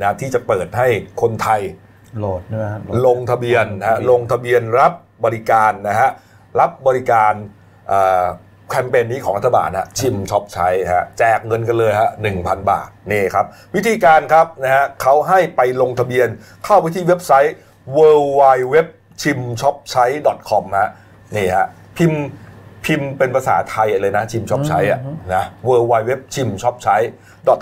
[0.00, 0.86] นะที่จะเปิดให้
[1.22, 1.60] คนไทย
[2.18, 4.92] โหลดนะฮะโหลงทะเบียนนะฮะลงทะเบียนรับ
[5.24, 6.10] บริการนะฮะ
[6.60, 7.32] รับบริการ
[7.88, 8.24] เอ่อ
[8.70, 16.28] แคมเปญนี้ของรัฐบาลนะชิมช็อปใช้ฮะแจกเงินกันเลยฮะหนึ่งพันบาทนี่ครับ วิธีการครับนะฮะเขาให้ไปลงทะเบียน
[16.64, 17.54] เข้าไปที่เว็บไซต์
[17.96, 18.00] w
[18.40, 18.42] w
[18.74, 18.76] w
[19.22, 20.04] ชิมช็อปใช้
[20.48, 20.90] .com ฮะ
[21.36, 22.22] นี่ฮะพิมพ์
[22.84, 25.00] พิมพ์เป็นภาษาไทยเลยนะชิมช็อปใช้อะ
[25.34, 26.96] นะ w w w ชิมช็อปใช้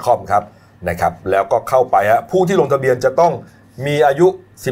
[0.06, 0.42] .com ครับ
[0.88, 3.32] นะครับแล้วก็เข้าไปฮะผู้ที่ลงทะเบียนจะต้อง
[3.86, 4.26] มีอายุ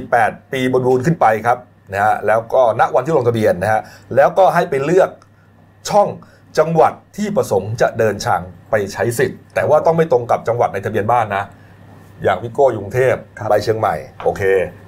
[0.05, 1.59] 18 ปีบรรลุขึ้นไปครับ
[1.95, 3.81] นะฮะแล้วก็ณวันที่ลงทะเบียนนะฮะ
[4.17, 5.11] แล้วก็ให้ไปเลือก
[5.91, 6.09] ช่อง
[6.59, 11.45] จังหวัดที่ประสงค์จะเดินทางไปใช้สิทธิ์ แต่ว่าต้องไม่ตรงกับจังหวัดในทะเบียนบ้านนะ
[12.25, 13.95] อย่างพี่โก้อยู่กรุงเทพครับไปเชียงใหม่
[14.25, 14.43] โอเค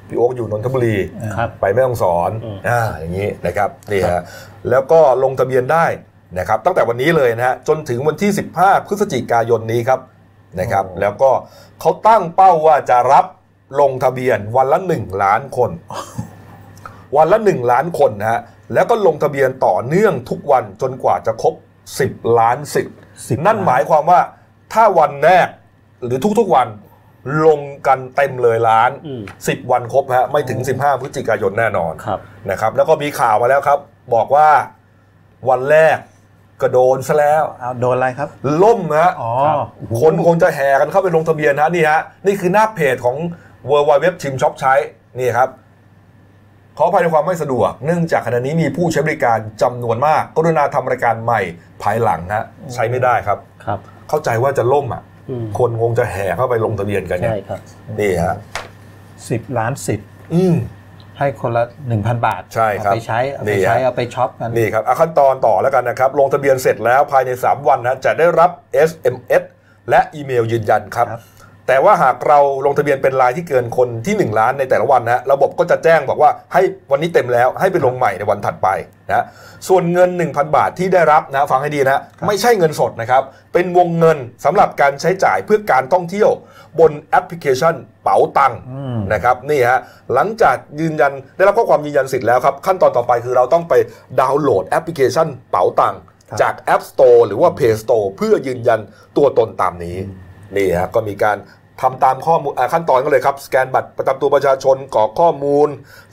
[0.09, 0.97] พี่โอ๊คอยู่นนทบุรี
[1.37, 4.23] ครับไปแม่ฮ่องสอนอืมอ่าอย่างนี้นะครับนี่ฮะ
[4.71, 5.87] แล้วก็ลงทะเบียนได้
[6.39, 10.01] นะครับตั้งแต่วันนี้เลยนะฮะจนถึงวันที่ 15 พฤศจิกายนนี้ครับ
[10.61, 11.31] นะครับโอ้แล้วก็
[11.81, 13.27] เขาตั้งเป้าว่าจะรับ
[13.81, 15.71] ลงทะเบียนวันละ 1 ล้านคน
[17.17, 18.41] วันละ 1 ล้านคนนะฮะ
[18.75, 21.55] แล้วก็ลงทะเบียนต่อเนื่องทุกวันจนกว่าจะครบ
[21.99, 22.97] 10 ล้านสิทธิ์
[23.29, 24.21] สิบนั่นหมายความว่า
[24.73, 25.49] ถ้าวันแรก
[26.05, 26.67] หรือทุกๆวัน
[27.45, 32.19] ลงกันเต็มเลยล้านอืม10 วันครบฮะไม่ถึง 15 พฤศจิกายนแน่นอนครับ
[32.51, 33.79] นะครับ แล้วก็มีข่าวมาแล้วครับ
[34.15, 34.49] บอกว่า
[35.49, 35.99] วันแรก
[36.61, 38.29] ก็โดนซะแล้วเอาโดนอะไรครับ
[38.63, 39.33] ล่มนะฮะอ๋อ
[40.01, 43.17] คนคงจะแห่กันเข้าไปลงทะเบียนนะนี่ฮะนี่คือหน้าเพจของ
[43.71, 44.75] w w w ชิมช็อปใช้
[45.19, 45.49] นี่ครับ
[46.79, 51.41] ขออภัยในความไม่สะดวก เนื่องจากขณะนี้มีผู้ใช้บริการจำนวนมาก กรุณาทำรายการใหม่
[51.83, 55.16] ภายหลังฮะใช้ไม่ได้ครับครับ เข้าใจว่าจะล่มอะอืม
[55.59, 57.61] คนคงจะแห่เข้าไปลงทะเบียนกันเนี่ใช่ยครับ
[58.01, 58.37] นี่ฮะ
[59.31, 60.57] สิบล้านสิทธิ์อืม
[61.19, 61.65] ให้คนละ
[61.95, 68.51] 1,000 บาทใช่ครับเอาไปใช้เอานี่ไปใช้ฮะเอาไปช็อปกันนี่ครับอะขั้นตอนต่อแล้วกันนะครับ ลงทะเบียนเสร็จแล้วภายใน 3 วันนะจะได้รับ
[68.89, 69.43] SMS
[69.91, 71.23] และอีเมลยืนยันครับครับ
[71.67, 78.69] แต่ว่าหากเราลงทะเบียนเป็นรายที่เกินคนที่ 1 ล้านในแต่ละวันนะระบบก็จะแจ้งบอกว่าให้วันนี้เต็มแล้วให้ไปลงใหม่ในวันถัดไป
[79.09, 79.25] นะ
[79.69, 86.31] ส่วนเงิน 1,000 บาทที่ได้รับนะฟังให้ดีนะไม่ใช่เงินสดนะครับ เป็นวงเงินสำหรับการใช้จ่ายเพื่อการท่องเที่ยว
[86.81, 89.81] บนแอปพลิเคชันเป๋าตังค์อืมนะครับนี่ฮะ
[90.15, 93.75] หลังจากยืนยันได้รับข้อความยืนยันสิทธิ์แล้วครับ ขั้นตอนต่อไปคือเราต้องไป
[94.21, 96.01] ดาวน์โหลดแอปพลิเคชันเป๋าตังค์
[96.31, 98.81] ครับจาก App Store หรือว่า Play Store เพื่อยืนยัน
[99.17, 99.99] ตัวตนตามนี้
[100.57, 101.37] นี่ฮะก็มีการ
[101.83, 105.69] ทำตามข้อมูลอ่าขั้นตอนก็เลยครับ สแกนบัตรประจำตัวประชาชนกรอกข้อมูล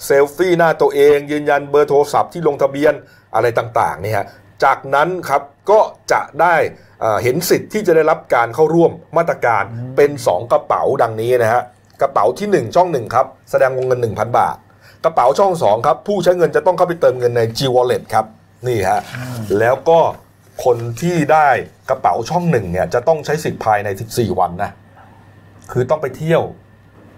[0.05, 2.93] เซลฟี่หน้าตัวเอง ยืนยันเบอร์โทรศัพท์ที่ลงทะเบียน
[3.35, 4.25] อะไรต่างๆนี่ฮะ
[4.63, 5.79] จากนั้นครับก็
[6.11, 6.55] จะได้
[7.03, 9.63] อ่าเห็นสิทธิ์ที่จะได้รับการเข้าร่วมมาตรการ
[9.97, 11.61] เป็น 2 กระเป๋าดังนี้นะฮะ
[12.01, 14.57] กระเป๋าที่ 1 ช่อง1ครับแสดงวงเงิน 1,000 บาท
[15.05, 18.25] กระเป๋าช่อง2ครับผู้ใช้เงินจะต้องเข้าไปเติมเงินใน G Wallet ครับ
[18.67, 18.99] นี่ฮะ
[19.59, 19.99] แล้วก็
[20.63, 21.49] คนที่ได้
[21.89, 24.71] กระเป๋าช่องหนึ่งเนี่ยจะต้องใช้สิทธิ์ภายใน 14 วันนะ
[25.71, 26.43] คือต้องไปเที่ยว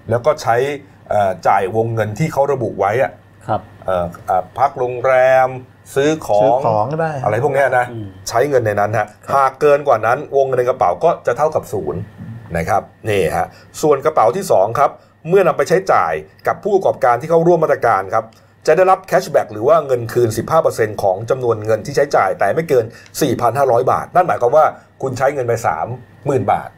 [0.09, 0.55] แล้วก็ใช้
[1.09, 3.11] เอ่อจ่ายวงเงินที่เขาระบุไว้อะ
[3.47, 5.13] ครับเอ่อเอ่อพักโรงแร
[5.47, 5.49] ม
[5.95, 12.01] ซื้อขอซื้องของก็ได้อะไรพวกเนี้ยนะอืมใช้เงินในนั้นฮะหากเกินกว่านั้นวงเงินในกระเป๋าก็จะเท่ากับศูนย์
[12.57, 13.47] นะครับนี่ฮะ
[13.81, 14.91] ส่วนกระเป๋าที่ 2 ครับ
[15.29, 16.13] เมื่อนำไปใช้จ่าย
[16.47, 18.25] กับผู้ประกอบการที่เข้าร่วมมาตรการครับ
[18.67, 20.29] จะได้รับแคชแบ็กหรือว่าเงินคืน
[20.65, 22.85] 15%ของจำนวนเงินที่ใช้จ่ายแต่ไม่เกิน
[23.37, 24.65] 4,500 บาท นั่นหมายความว่า
[25.01, 25.53] คุณใช้เงินไป
[26.01, 26.69] 30,000 บาท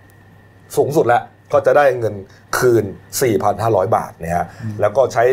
[0.77, 1.21] สูงสุดแล้ว
[1.53, 2.15] ก็จะได้เงิน
[2.57, 2.83] คืน
[3.39, 4.47] 4,500 บาทเนี่ยฮะ
[4.81, 5.23] แล้วก็ใช้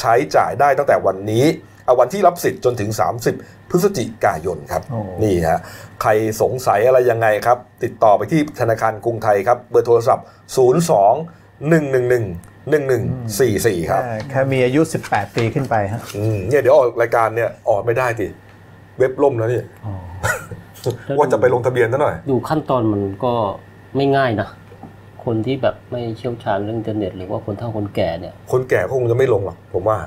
[0.00, 1.44] ใช้จ่ายได้ตั้งแต่วันนี้
[1.84, 2.90] เอาวันที่รับสิทธิ์จนถึง
[3.32, 5.60] 30 พฤศจิกายนครับโอ้นี่ฮะ
[6.02, 6.10] ใคร
[6.42, 18.26] สงสัยอะไรยังไงครับ ติดต่อไปที่ธนาคารกรุงไทยครับ เบอร์โทรศัพท์ 02 111 1144 ครับแค่แค่มีอายุ 18 ปีขึ้นไปฮะอืมเนี่ยเดี๋ยวออกรายการเนี่ยออกไม่ได้ติ
[18.98, 19.66] เว็บล่มแล้วเนี่ย
[21.18, 23.32] ว่าจะไปลงทะเบียนซะหน่อย ดูขั้นตอนมันก็
[23.96, 24.48] ไม่ง่ายนะ
[25.24, 29.98] คนที่แบบไม่เชี่ยวชาญเรื่องอินเทอร์เน็ต หรือว่าคนเฒ่าคนแก่เนี่ย คนแก่ก็คงจะไม่ลงหรอกผมว่า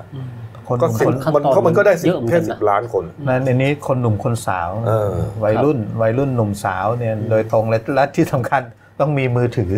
[0.68, 5.12] คนหก็นุ่มสิคบนขั้นมันตอนเพราะมันก็ได้สิบเยอะเหมือนแค่กันสินะบล้านคนนั่นในนี้คนหนุ่มคนสาวเออ
[5.44, 8.62] วัยรุ่นวัยรุ่นหนุ่มสาวเนี่ยโดยตรงและและที่สำคัญ
[9.00, 9.72] ต้องมีมือถือ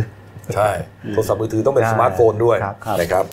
[0.55, 0.69] ใช่
[1.09, 3.25] โทรศัพท์มือถือต้องเป็นใช่สมาร์ทโฟนด้วยครับครับนะครับ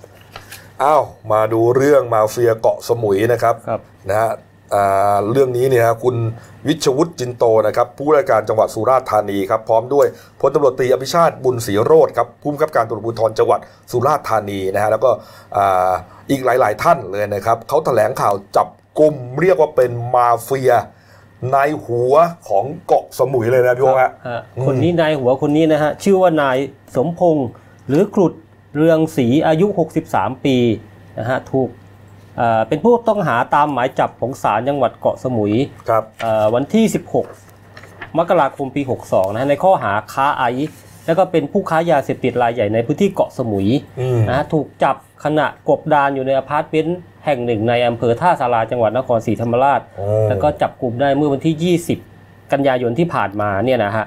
[0.82, 1.02] อ้าว
[1.32, 4.30] มาดูเรื่องมาเฟียเกาะสมุยนะครับครับนะฮะ
[4.74, 6.16] อ่าเรื่องนี้เนี่ยฮะคุณ
[6.68, 10.06] วิชวุฒิจินโตนะครับผู้ราชการจังหวัดสุราษฎร์ธานีครับพร้อมด้วย
[10.40, 13.60] พลตำรวจตรีอภิชาติบุญศรีโรธครับผู้บังคับการตำรวจภูธรจังหวัด
[13.90, 15.10] สุราษฎร์ธานีนะฮะแล้วก็
[15.56, 15.92] อ่า
[16.30, 20.72] อีกหลาย ๆ ท่านเลยนะครับเขาแถลงข่าวจับกลุ่มเรียกว่าเป็นมาเฟีย
[21.52, 22.14] ในหัว
[22.48, 26.56] ของเกาะสมุยเลยนะพี่โอ๊คฮะฮะอืมคนนี้นายหัวคนนี้นะฮะชื่อว่านาย
[26.96, 27.48] สมพงษ์
[27.88, 28.32] หรือครุฑ
[28.76, 29.66] เรืองศรีอายุ
[30.06, 30.56] 63 ปี
[31.18, 31.68] นะฮะถูก
[32.36, 35.54] เอ่อเป็นผู้ต้องหาตามหมายจับของศาลจังหวัดเกาะสมุย
[35.88, 36.84] ครับเอ่อวันที่
[37.50, 43.68] 16 มกราคมปี 62 นะฮะในข้อหาค้าไอซ์แล้วก็เป็นผู้ค้ายาเสพติดรายใหญ่ในพื้นที่เกาะสมุย
[44.00, 51.76] อืมนะฮะถูกจับขณะกบดานอยู่ในอพาร์ตเมนต์ แห่งหนึ่งในอำเภอท่าสาราจังหวัดนครศรีธรรมราชโอ้แล้วก็จับกลุ่มได้เมื่อวันที่
[52.08, 54.06] 20 กันยายนที่ผ่านมาเนี่ยนะฮะ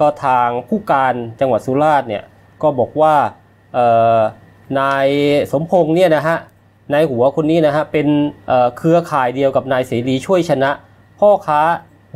[0.00, 2.22] ก็ทางผู้การจังหวัดสุราษฎร์เนี่ย
[2.62, 3.14] ก็บอกว่า
[3.74, 4.18] เอ่อ
[4.80, 5.06] นาย
[5.52, 6.36] สมพงษ์เนี่ยนะฮะ
[6.92, 8.06] นายหัวคนนี้นะฮะเป็น
[8.48, 10.70] เอ่อเครือข่ายเดียวกับนายเสรีช่วยชนะ
[11.18, 11.60] พ่อค้า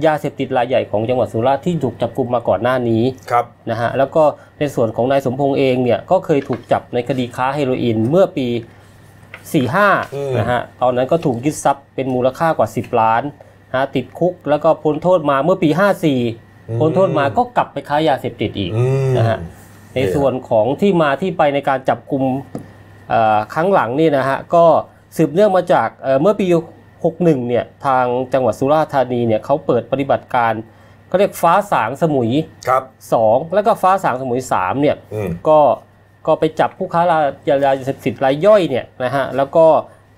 [0.07, 4.23] ยาเสพติดรายใหญ่ของจังหวัดสุราษฎร์ที่ถูกจับกลุ่มมาก่อนหน้านี้ครับนะฮะแล้วก็
[4.59, 8.47] ในส่วนของนายสมพงษ์เองเนี่ยก็เคยถูกจับในคดีค้าเฮโรอีนเมื่อปี
[9.51, 13.23] 45นะฮะตอนนั้นก็ถูกยึดทรัพย์เป็นมูลค่ากว่า 10 ล้าน
[13.71, 15.71] นะฮะติดคุกแล้วก็พ้นโทษมาเมื่อปี
[16.25, 19.39] 54 พ้นโทษมาก็กลับไปค้ายาเสพติดอีกอืมนะฮะ
[19.95, 22.25] ในส่วนของที่มาที่ไปในการจับกลุ่ม
[23.09, 24.65] เอ่อครั้งหลังนี่นะฮะก็
[25.17, 26.47] สืบเนื่องมาจากเอ่อเมื่อปี
[26.97, 30.53] 61 เนี่ยทางจังหวัดสุราษฎร์ธานีเนี่ยเขาเปิดปฏิบัติการ
[31.09, 32.31] เขาเรียกฟ้าสางสมุย
[32.69, 32.83] ครับ
[33.21, 35.59] 2แล้วก็ฟ้าสางสมุย3เนี่ยอืมก็
[36.27, 37.03] ก็ไปจับผู้ค้า
[37.65, 39.67] ยาเสพติดรายย่อยเนี่ยนะฮะแล้วก็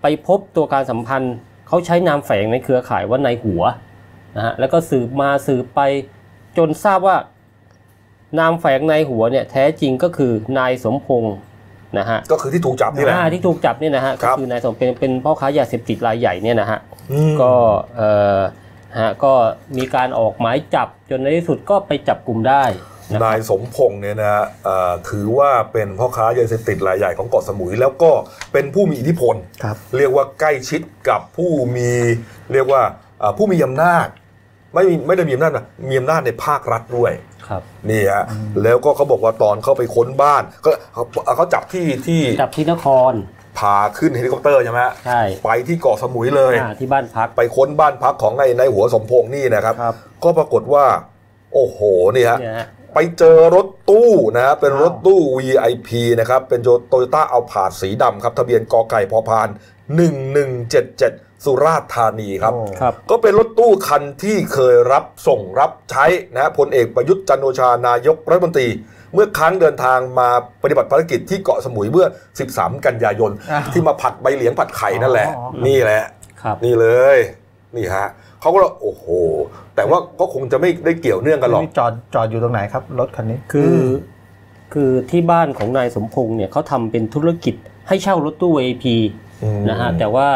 [0.02, 1.34] ไปพบตัวการสัมพันธ์
[1.68, 3.62] เขาใช้นามแฝงในเครือข่ายว่านายหัว
[4.36, 5.80] นะฮะแล้วก็สืบมาสืบไป
[6.57, 7.16] จนทราบว่า
[8.38, 11.36] นามแฝงนายหัวเนี่ยแท้จริงก็คือนายสมพงศ์
[11.98, 16.78] นะฮะก็คือที่ถูกจับนี่แหละอ่าที่ถูกจับเนี่ยนะฮะครัก็บคือนายสมเป็นเป็นพ่อค้ายาเสพติดรายใหญ่เนี่ยนะฮะ
[17.12, 17.52] อืมก็
[17.96, 18.40] เอ่อ
[19.00, 19.32] ฮะก็
[19.76, 22.64] มีการออกหมายจับจนในที่สุดก็ไปจับกลุ่มได้
[23.12, 28.11] นะคนารับยสมพงษ์เนี่ยนะฮะเอ่อถือว่าเป็นพ่อค้ายาเสพติดรายใหญ่ของเกาะสมุย แล้วก็
[28.52, 29.34] เป็นผู้มีอิทธิพล
[29.64, 31.92] ครับเรียกว่าใกล้ชิดกับผู้มี
[32.52, 32.82] เรียกว่า
[33.20, 34.07] เอ่อผู้มีอำนาจ
[34.74, 37.12] ไม่มีไม่ได้มีอำนาจนะมีอำนาจในภาครัฐด้วย
[37.48, 38.24] ครับนี่ฮะ
[38.62, 41.05] แล้วก็เขาบอกว่าตอนเข้าไปค้นบ้านก็เขา
[41.36, 43.14] เขาจับที่ที่จับที่นคร
[43.59, 49.94] พาขึ้นเฮลิคอปเตอร์ใช่ไหมฮะใช่ไปที่เกาะสมุยเลยอ่าที่บ้านพักไปค้นบ้านพักของไอ้ในหัวสมพงษ์นี่นะครับครับ
[50.24, 50.84] ก็ปรากฏว่า
[51.55, 51.78] โอ้โห
[52.16, 55.90] นี่ฮะเนี่ยฮะ ไปเจอรถตู้นะฮะเป็นรถตู้ VIP
[56.20, 59.49] นะครับ เป็นโตโยต้าเอาผาดสีดำครับ ทะเบียนกอไก่พอพาน
[60.47, 68.68] 1177 สุราษฎร์ธานีครับโอ้ครับ ก็เป็นรถตู้คันที่เคยรับส่งรับใช้นะฮะพลเอกประยุทธ์จันทร์โอชานายกรัฐมนตรี
[69.14, 70.28] เมื่อครั้งเดินทางมา
[70.62, 72.07] ปฏิบัติภารกิจที่เกาะสมุยเมื่อ
[72.47, 76.03] 13 กันยายนอ้าวที่มาผัดใบเหลียงผัดไข่นั่นแหละอ๋อนี่แหละ
[76.42, 76.86] ครับนี่เล
[77.16, 77.18] ย
[77.76, 78.09] นี่ฮะ
[78.45, 79.07] เขาก็โอ้โห
[79.76, 83.78] แต่ว่าก็คงจะไม่ได้เกี่ยวเนื่องกันหรอกนี่จอดจอดอยู่ตรงไหนครับรถคันนี้คืออ
[84.72, 87.55] คือที่บ้านของนายสมพงษ์เนี่ยเขาทำเป็นธุรกิจ
[87.88, 88.84] ให้เช่ารถตู้ VIP
[89.42, 90.28] อืมนะฮะแต่ว่า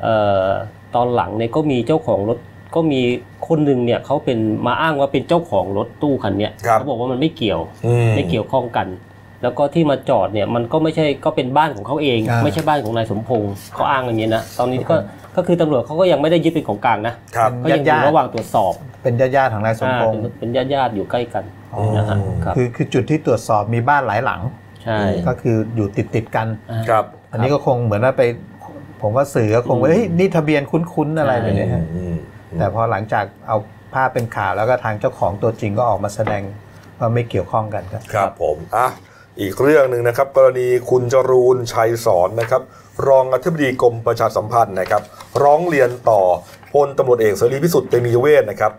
[0.00, 0.14] เอ่
[0.46, 0.48] อ
[0.94, 2.38] ตอนหลังเนี่ยก็มีเจ้าของรถ
[2.74, 3.00] ก็มี
[3.48, 8.86] คนหนึ่งเนี่ยเขาเป็นมาอ้างว่าเป็นเจ้าของรถตู้คันเนี้ยครับเขาบอกว่ามันไม่เกี่ยวอืไม่เกี่ยวข้องกัน
[9.44, 14.96] แล้วก็ที่มาจอดเนี่ยมันก็ไม่ใช่ก็เป็นบ้านของเขาเองอ่าไม่ใช่บ้านของนายสมพงษ์เขาอ้างอย่างนี้นะตอนนี้ก็
[15.36, 18.72] ก็คือตำรวจเขาก็ยังไม่ได้ยึดเป็นของกลางนะครับก็ยังอยู่ระหว่างตรวจสอบ
[19.02, 24.40] เป็นญาติญาติๆของนายสมอ่าพงษ์เป็นเป็นญาติญาติๆอยู่ใกล้กันอ๋อนะฮะครับคือคือจุดที่ตรวจสอบมีบ้านหลายหลัง
[24.84, 28.22] ใช่ก็คืออยู่ติดติดๆกันอ่าครับ อันนี้ก็คงเหมือนว่าไป
[29.02, 32.16] ผมว่าสื่อก็คงว่าอืมเฮ้ยนี่ทะเบียนคุ้นๆอะไรแบบนี้ฮะอืม
[32.58, 33.56] แต่พอหลังจากเอา
[33.94, 36.42] ภาพเป็นข่าวแล้วก็ทางเจ้าของตัวจริงก็ออกมาแสดง
[36.98, 38.88] ว่าไม่เกี่ยวข้องกันครับ ครับผมอะ
[39.40, 42.62] อีกเรื่องหนึ่งนะครับ กรณีคุณจรูนชัยสอนนะครับ
[43.08, 45.02] รองอธิบดีกรมประชาสัมพันธ์นะครับ
[45.42, 46.20] ร้องเรียนต่อ
[46.72, 48.72] พลตำรวจเอกเสรีพิสุทธิ์เตมียเวทนะครับ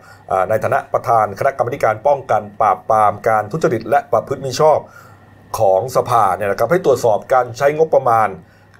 [0.48, 4.78] ในฐานะประธานคณะกรรมการป้องกันปราบปรามการทุจริตและประพฤติมิชอบ
[5.58, 8.28] ของสภาเนี่ยนะครับให้ตรวจสอบการใช้งบประมาณ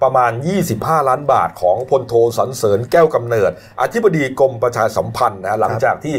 [0.03, 0.31] ประมาณ
[0.69, 6.15] 25 ล้านบาทของพลโทสันเสริญแก้วกำเนิด อธิบดีกรมประชาสัมพันธ์นะฮะหลังจากที่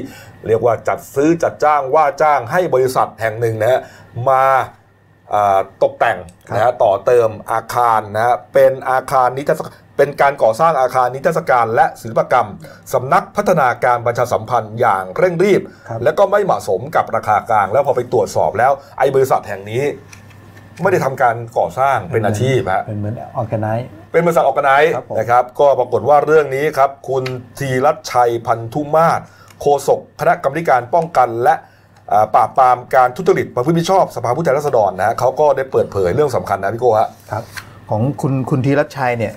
[0.46, 3.80] เรียกว่าจัดซื้อจัดจ้างว่าจ้างให้บริษัทแห่งหนึ่งนะฮะ
[4.28, 4.44] มา
[5.82, 6.18] ตกแต่ง
[6.54, 9.60] นะฮะต่อเติมอาคารนะฮะเป็นอาคารนิทรรศ
[9.96, 12.48] เป็นการก่อสร้างอาคารนิทรรศการและศิลปกรรม
[12.94, 19.84] สำนักพัฒนาการประชาสัมพันธ์อย่างเร่งรีบครับและก็ไม่เหมาะสมกับราคากลาง แล้วพอไปตรวจสอบแล้วไอ้บริษัทแห่งนี้
[20.82, 27.24] ไม่ได้ทำการก่อสร้างเป็นอาชีพฮะเป็นเหมือน organizeเป็นบริษัท organize ครับผมนะครับ ก็ปรากฏว่าเรื่องนี้ครับ คุณ
[27.58, 29.20] ธีรัชชัยพันธุมาศ
[29.60, 31.62] โฆษกคณะกรรมการป้องกันและอ่า
[32.34, 37.42] ปราบปรามการทุจริตประพฤติมิชอบสภาผู้แทนราษฎรนะฮะเขาก็ได้เปิดเผยเรื่องสำคัญนะพี่โก้ฮะครับ
[37.90, 39.34] ของคุณคุณธีรชัยเนี่ย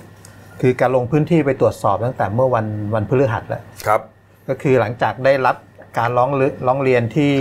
[0.60, 4.00] คือการลงพื้นที่ไปตรวจสอบตั้งแต่เมื่อวันวันพฤหัสแล้วครับ
[4.48, 5.56] ก็คือหลังจากได้รับ
[5.98, 7.32] การร้องเรียนร้องเรียนที่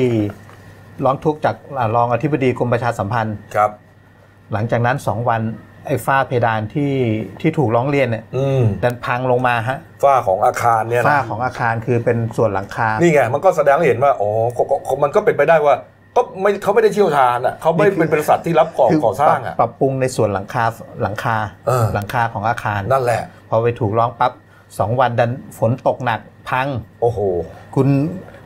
[1.05, 3.71] ร้องทุกข์จากอ่ารองอธิบดีกรมประชาสัมพันธ์ครับ
[4.53, 5.41] หลังจากนั้นสองวัน
[5.87, 6.93] ไอ้ฝ้าเพดานที่
[7.41, 15.75] ที่ถูกร้องเรียนเนี่ยอืมดันพังลงมาฮะฝ้าของอาคารเนี่ยฝ้านะของอาคารคือเป็นส่วนหลังคา นี่ไงมันก็แสดงให้เห็นว่าอ๋อก็ก็ก็มันก็เป็นไปได้ว่า
[16.15, 20.63] ก็ไม่เขาไม่ได้เชี่ยวชาญอะเขาไม่นี่คือเป็นบริษัทที่รับก่อคืก่อสร้างอะปรับปรุงในส่วนหลังคา
[21.01, 24.31] หลังคาเออหลังคาของอาคารนั่นแหละ พอไปถูกร้องปั๊บ
[24.79, 26.19] สองวันดันฝนตกหนัก
[26.49, 26.67] พัง
[27.01, 27.19] โอ้โห
[27.75, 27.87] คุณ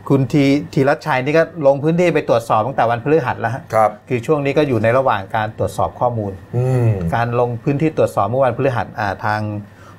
[0.10, 9.41] คุณทีทีรัชชัยนี่ก็ลงพื้นที่ไปตรวจสอบตั้งแต่วันพฤหัสแล้วฮะครับ คือช่วงนี้ก็อยู่ในระหว่างการตรวจสอบข้อมูลอืมการลงพื้นที่ตรวจสอบเมื่อวันพฤหัสอ่าทาง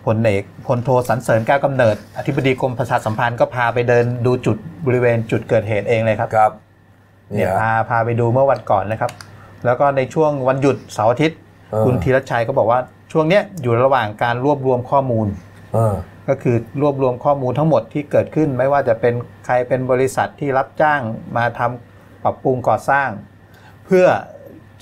[0.07, 6.53] พลเอกพลโทสันเสริญแก้วกำเนิด อธิบดีกรมประชาสัมพันธ์ก็พาไปเดินดูจุดบริเวณจุดเกิดเหตุเองเลยครับครับ
[7.33, 9.11] เนี่เนี่ยยพาพาไปดูเมื่อวันก่อนนะครับ
[9.65, 11.39] แล้วก็ในช่วงวันหยุดเสาร์อาทิตย์
[11.71, 12.81] เออคุณธีรชัยก็บอกว่า
[13.13, 15.27] ช่วงเนี้ยอยู่ระหว่างการรวบรวมข้อมูล
[15.75, 15.95] เออ
[16.29, 19.15] ก็คือรวบรวมข้อมูลทั้งหมดที่เกิดขึ้น ไม่ว่าจะเป็น
[19.47, 21.01] ใครเป็นบริษัทที่รับจ้าง
[21.37, 23.09] มาทำปรับปรุงก่อสร้าง
[23.87, 24.07] เพื่อ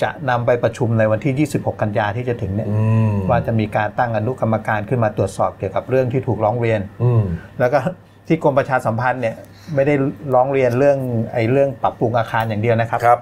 [0.02, 2.78] จะนำไปประชุมในวันที่ 26 กันยาที่จะถึงเนี่ยอื
[3.10, 7.22] มว่าจะมีการตั้งอนุกรรมการขึ้นมาตรวจสอบเกี่ยวกับเรื่องที่ถูกร้องเรียนอืม
[7.60, 7.78] แล้วก็
[8.26, 9.36] ที่กรมประชาสัมพันธ์เนี่ย
[9.74, 9.94] ไม่ได้
[10.34, 10.98] ร้องเรียนเรื่อง
[11.34, 13.20] ไอ้เรื่องปรับปรุงอาคารอย่างเดียวนะครับครับ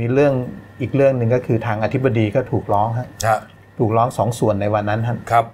[0.00, 0.32] มีเรื่อง
[0.80, 3.38] อีกเรื่องหนึ่งก็คือทางอธิบดีก็ถูกร้องฮะฮะ
[3.78, 5.44] ถูกร้องสองส่วนในวันนั้นฮะครับ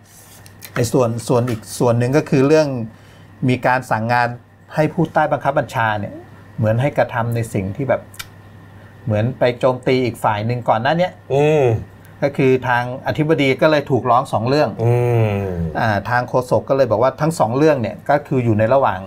[0.76, 2.68] ในส่วนส่วนอีกส่วนหนึ่งก็คือเรื่อง
[3.48, 4.28] มีการสั่งงาน
[4.74, 6.14] ให้ผู้ใต้บังคับบัญชาเนี่ย
[6.58, 8.02] เหมือนให้กระทำในสิ่งที่แบบ
[9.04, 11.64] เหมือนไปโจมตีอีกฝ่ายหนึ่งก่อนหน้าเนี้ยอืม
[12.22, 14.92] ก็คือทางอธิบดีก็เลยถูกร้องสองเรื่องอื
[15.26, 15.36] ม
[15.80, 19.00] อ่าทางโฆษกก็เลยบอกว่าทั้งสองเรื่องเนี่ยก็คืออยู่ในระหว่าง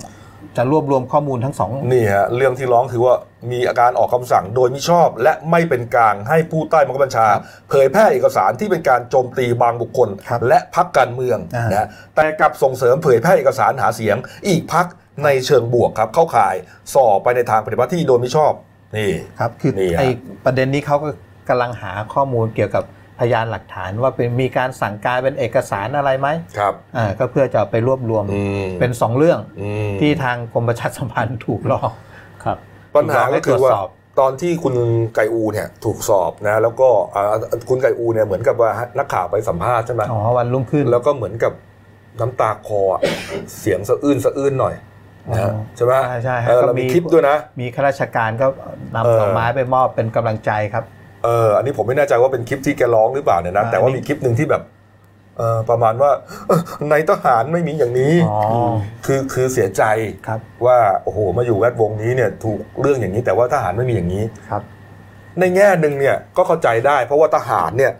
[0.57, 3.15] จะรวบรวมข้อมูลทั้งสองนี่ฮะเรื่องที่ร้องถือว่า
[3.51, 7.27] มีอาการออกคำสั่งโดยมิชอบ และไม่เป็นกลางให้ผู้ใต้บังคับบัญชา
[7.69, 14.15] เผยแพร่เอกสารที่เป็นการโจมตีบางบุคคลครับและพักการเมืองอ่านนะฮะแต่กลับส่งเสริมเผยแพร่เอกสารหาเสียง
[14.47, 14.85] อีกพัก
[15.23, 16.55] ในเชิงบวกครับเข้าข่าย
[16.93, 18.53] ส่อไปในทางปฏิบัติที่โดยมิชอบ
[18.97, 20.07] นี่ครับคือนี่ฮะไอ้
[20.45, 21.09] ประเด็นนี้เขาก็
[21.49, 22.83] กำลังหาข้อมูลเกี่ยวกับ
[23.19, 31.91] พยานหลักฐานว่าเป็นมีการสั่งการเป็นเอกสารอะไรไหมครับอ่าก็เพื่อจะเอาไปรวบรวมอืมเป็นสองเรื่องอืมที่ทางกรมประชาสัมพันธ์ถูกหลอก
[32.43, 32.57] ครับ
[32.95, 33.87] ปัญหาก็คือว่าให้ตรวจสอบ
[34.19, 34.75] ตอนที่คุณ
[35.15, 37.35] ไก่อูเนี่ยถูกสอบนะแล้วก็อ่า
[37.69, 41.53] คุณไก่อูเนี่ยเหมือนกับว่านักข่าวไปสัมภาษณ์ใช่ไหมอ๋อวันรุ่งขึ้นแล้วก็เหมือนกับ
[42.19, 43.01] น้ำตาคออะ
[43.59, 44.75] เสียงสะอื้นสะอื้นหน่อย
[45.29, 50.83] นะฮะอ๋อใช่ไหมใช่ใช่ฮะเออก็เรามีมีคลิปด้วยนะ มีข้าราชการก็เออนำดอกไม้ไปมอบเป็นกำลังใจครับ
[51.23, 54.63] เอออันนี้ผมไม่แน่ใจว่าเป็นคลิปที่แกร้องหรือเปล่าเนี่ยนะอ่าแต่ว่าอันนี้มีคลิปหนึ่งที่แบบ
[55.37, 56.11] เออประมาณว่า
[56.47, 56.61] เอ้อ
[56.91, 58.39] ในทหารไม่มีอย่างนี้อ๋อ
[59.05, 59.83] คือคือเสียใจ
[60.27, 64.61] ครับว่าโอ้โหมาอยู่แวดวงนี้เนี่ยถูกเรื่องอย่างนี้ แต่ว่าทหารไม่มีอย่างนี้ครับ
[65.39, 67.93] ในแง่หนึ่งเนี่ยก็เข้าใจได้ เพราะว่าทหารเนี่ย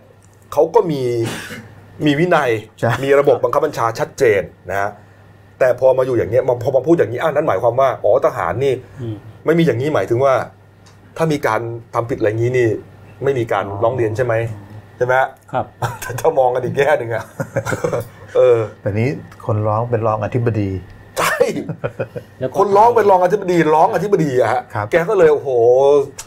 [0.52, 1.02] เขาก็มี
[2.06, 2.50] มีวินัย
[2.80, 4.90] ใช่มีระบบบังคับบัญชาชัดเจนนะฮะ
[5.58, 10.34] แต่พอมาอยู่อย่างเงี้ยมาพอมาพูดอย่างนี้อ่านั่นหมายความว่าอ๋อทหารนี่อืมไม่มีอย่างนี้หมายถึงว่า
[11.16, 11.60] ถ้ามีการ
[11.94, 12.68] ทำผิดอะไรงี้นี่
[13.22, 14.34] ไม่มีการร้องเรียนใช่ไหม
[14.96, 15.66] ใช่ไหมฮะครับ
[16.00, 17.24] แต่ถ้ามองกันอีกแง่หนึ่งอะ
[18.36, 19.08] เออแต่นี้
[19.46, 20.70] คนร้องเป็นรองอธิบดี
[21.18, 21.36] ใช่
[22.40, 25.50] แล้วก็คนร้องเป็นรองอธิบดีร้องอธิบดีอะฮะครับแกก็เลยโอ้โห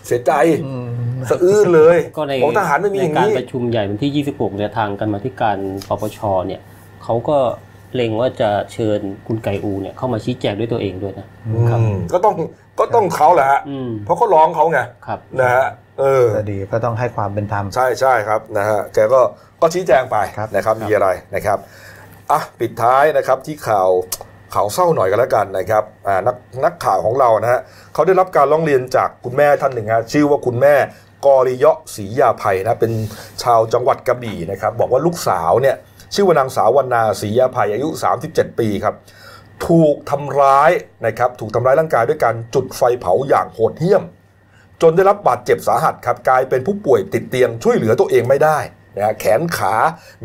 [0.08, 0.34] เสียใจ
[0.66, 0.88] อืม
[1.30, 5.58] สะอื้นเลยก็ในของทหารไม่มีอย่างในการนี้ประชุมใหญ่วันที่ 26เนี่ยทางกรรมาธิการ
[5.88, 6.62] ปปชเนี่ย
[7.04, 7.38] เขาก็
[7.96, 12.36] เล็งว่าจะเชิญคุณไก่อูเนี่ยเข้ามาชี้แจงด้วยตัวเองด้วยนะอืมก็ต้อง
[12.80, 15.66] ก็ต้องเขาแหละฮะอืมเพราะเขาร้องเขาไงครับนะฮะ
[16.00, 19.22] เออก็ดีก็ต้องให้ความเป็นธรรมใช่ใช่ครับนะฮะแกก็
[19.62, 21.58] ก็ชี้แจงไปครับนะครับครับมีอะไรนะครับ
[22.32, 23.90] อะปิดท้ายนะครับที่ข่าว
[24.54, 26.36] ข่าวเศร้าหน่อยกันแล้วกันนะครับอ่านัก
[26.66, 27.62] นักข่าวของเรานะฮะ
[27.94, 30.76] เขาได้รับการร้องเรียนจากคุณแม่ท่านหนึ่งฮะชื่อว่าคุณแม่
[31.26, 32.92] กอริเยาะศรียาภัยนะเป็น
[33.44, 35.76] ชาวจังหวัดกระบี่นะครับบอกว่าลูกสาวเนี่ย
[36.14, 37.90] ชื่อว่านางสาววรรณาศรียาภัยอายุ
[38.24, 38.96] 37 ปีครับ
[39.68, 40.72] ถูกทำร้าย
[41.06, 44.04] นะครับถูกทำร้ายร่างกายด้วยการจุดไฟเผาอย่างโหดเหี้ยม
[44.82, 48.60] จนได้รับบาดเจ็บสาหัสครับกลายเป็นผู้ป่วยติดเตียงช่วยเหลือตัวเองไม่ได้
[48.98, 49.76] นะฮะแขนขา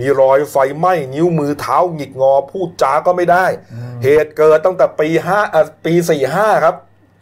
[0.01, 3.45] มีรอยไฟไหม้ นิ้วมือเท้าหงิกงอ พูดจาก็ไม่ได้
[4.05, 6.77] เหตุเกิดตั้งแต่ปีห้าอะปีสี่ห้าครับ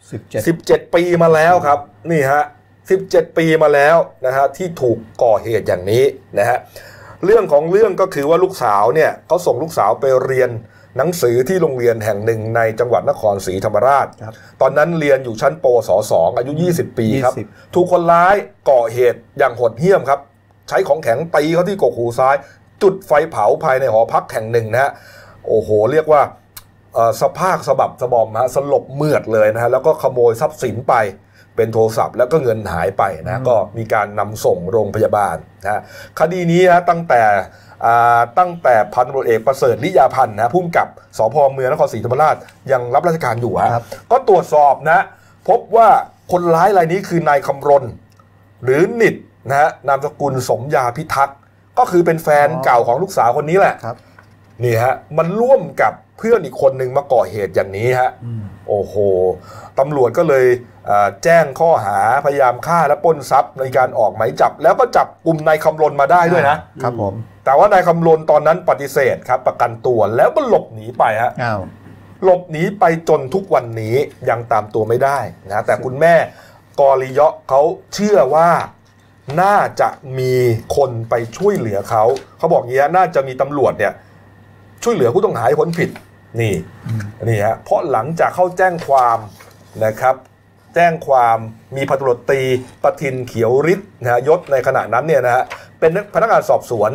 [0.09, 1.79] 17 17ปีมาแล้วครับ
[2.11, 2.43] นี่ฮะ
[2.89, 6.03] 17ปีมาแล้วนะฮะที่ถูกก่อเหตุอย่างนี้
[6.39, 6.57] นะฮะ
[7.25, 10.49] เรื่องของเรื่องก็คือว่าลูกสาวเนี่ยเขาส่งลูกสาวไปเรียน
[10.97, 18.35] หนังสือที่โรงเรียนแห่งหนึ่งในจังหวัดนครศรีธรรมราชครับตอนนั้นเรียนอยู่ชั้นปศสองอายุ 20 ปีครับ20ถูกคนร้าย
[18.71, 20.19] ก่อเหตุอย่างโหดเหี้ยมครับ
[20.69, 22.35] ใช้ของแข็งตีเขาที่กกหูซ้าย
[22.81, 24.91] จุดไฟเผาภายในหอพักแห่งหนึ่งนะฮะ
[25.47, 26.21] โอ้โห เรียกว่า
[26.93, 30.95] เอ่อสภาพสะบับสะบอมฮะสลบเมือดเลยนะฮะ แล้วก็ขโมยทรัพย์สินไป
[31.55, 35.81] เป็นโทรศัพท์แล้วก็เงินหายไปนะก็มีการนำส่งโรงพยาบาลนะฮะ
[36.19, 37.70] คดีนี้นะตั้งแต่อ่า
[38.37, 42.35] ตั้งแต่พันตำรวจเอกประเสริฐลิยาพันธ์นะพุ่มกับสพเมืองนครศรีธรรมราช
[42.71, 44.99] ยังรับราชการอยู่ฮะครับก็ตรวจสอบนะ
[45.47, 45.87] พบว่า
[46.31, 47.85] คนร้ายรายนี้คือนายคำรณ
[48.63, 49.15] หรือนิด
[49.47, 51.37] นะฮะนามสกุลสมยาพิทักษ์
[51.77, 53.97] ก็คือเป็นแฟนอ๋อเก่าของลูกสาวคนนี้แหละครับ
[54.63, 58.95] นี่ฮะมันร่วมกับเพื่อนอีกคนหนึ่งมาก่อเหตุอย่างนี้ฮะอืมโอ้โห
[59.79, 60.70] ตำรวจก็เลยเอ่อ
[61.23, 67.13] แจ้งข้อหาพยายามฆ่าและปล้นทรัพย์ในการออกหมายจับ แล้วก็จับกลุ่มนายคำรณมาได้ด้วยนะครับผม
[67.45, 71.61] แต่ว่านายคำรณตอนนั้นปฏิเสธครับ ประกันตัวแล้วก็หลบหนีไปฮะอ้าว
[72.23, 73.95] หลบหนีไปจนทุกวันนี้
[74.29, 75.19] ยังตามตัวไม่ได้
[75.51, 76.13] นะแต่คุณแม่
[76.79, 77.61] กอริเยาะเขา
[77.93, 78.49] เชื่อว่า
[79.41, 80.33] น่าจะมี
[80.75, 82.03] คนไปช่วยเหลือเขา
[82.37, 83.93] เขาบอกอย่างนี้ฮะน่าจะมีตำรวจเนี่ย
[84.83, 85.89] ช่วยเหลือผู้ต้องหาให้พ้นผิด
[86.41, 86.53] นี่
[87.27, 89.17] นี่ฮะเพราะหลังจากเข้าแจ้งความ
[89.85, 90.15] นะครับ
[90.75, 91.37] แจ้งความ
[91.75, 92.41] มีพันตำรวจตรี
[92.83, 95.43] ประทินเขียวฤทธิ์นะฮะยศในขณะนั้นเนี่ยนะฮะ
[95.79, 96.91] เป็นพนักงานสอบสวน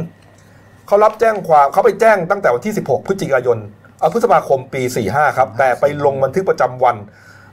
[0.86, 3.58] เขารับแจ้งความเขาไปแจ้งตั้งแต่วันที่ 16 พฤศจิกายน
[3.98, 6.96] เอ่อพฤษภาคมปี 45 ครับ แต่ไปลงบันทึกประจำวัน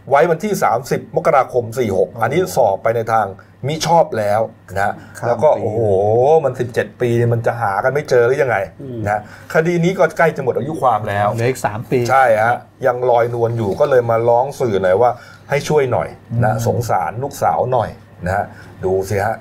[0.09, 0.53] ไว้วันที่
[0.86, 1.63] 30 มกราคม
[1.93, 3.26] 46 อันนี้สอบไปในทาง
[3.67, 4.41] มิชอบแล้ว
[4.76, 5.82] นะข้ามแล้วก็ปีโอ้โห
[6.45, 9.21] มัน 17 ปีมันจะหากันไม่เจอหรือยังไงอืมนะ
[9.53, 12.55] คดีนี้ก็ใกล้จะหมดอายุความแล้วเหลืออีก 3 ปี ใช่ฮะ
[12.86, 15.11] ยังลอยนวลอยู่ก็เลยมาร้องสื่อหน่อยว่า
[15.50, 16.08] ให้ช่วยหน่อย
[16.44, 17.89] นะอืมสงสารลูกสาวหน่อย
[18.26, 18.46] นะฮะ
[18.86, 19.38] ดูสิฮะ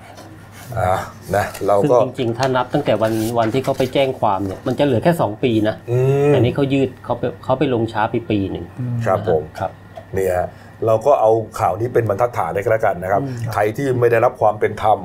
[0.79, 0.99] อ่า
[1.37, 5.99] นะเราซึ่งก็จริงๆ ถ้านับตั้งแต่วันวันที่เขาไปแจ้งความเนี่ยมันจะเหลือแค่ 2 ปีนะอื
[6.29, 8.65] มแต่นี้เขายืดเขาไปเขาไปลงช้าไปปีหนึ่ง
[9.05, 9.71] ครับผมครับ
[10.15, 10.49] เนี่ยฮะ
[10.87, 11.31] เราก็เอา
[11.61, 13.23] ข่าวนี้เป็นบรรทัดฐานได้ก็แล้วกันนะครับ
[13.53, 14.99] ใครที่ไม่ได้รับความเป็นธรรม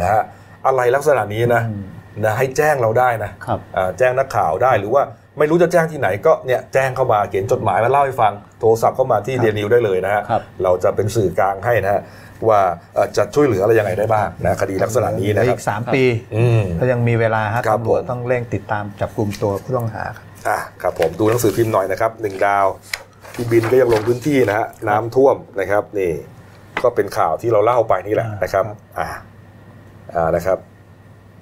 [0.00, 0.22] นะฮะ
[0.66, 1.84] อะไรลักษณะนี้นะอืม
[2.24, 5.02] นะให้แจ้งเราได้นะครับอ่าแจ้งนักข่าวได้หรือว่า
[5.38, 12.02] ไม่รู้จะแจ้งที่ไหนก็เนี่ยแจ้งเข้ามาเขียนจดหมายมาเล่าให้ฟังโทรศัพท์เข้ามาที่ครับเรียนนิวได้เลยนะฮะครับเราจะเป็นสื่อกลางให้นะฮะ
[12.48, 12.60] ว่า
[12.94, 16.04] เอ่อจะช่วยเหลืออะไรยังไงได้บ้างนะคดีลักษณะนี้เหลืนะอครัอีบก3 ปี
[16.36, 22.66] อืมก็ยังมีเวลาฮะครับตำรวจผมต้องเร่งติดตามจับกลุ่มตัวผู้ต้องหาครับอะครับผมดูหนังสือพิมพ์หน่อยนะครับหนึ่งดาว
[23.34, 26.12] พี่บินก็ยังลงพื้นที่นะฮะน้ำท่วมนะครับนี่
[26.82, 29.08] ก็เป็นข่าวที่เราเล่าไปนี่แหละอ่านนะครับครับอ่า
[30.14, 30.58] อ่านะครับ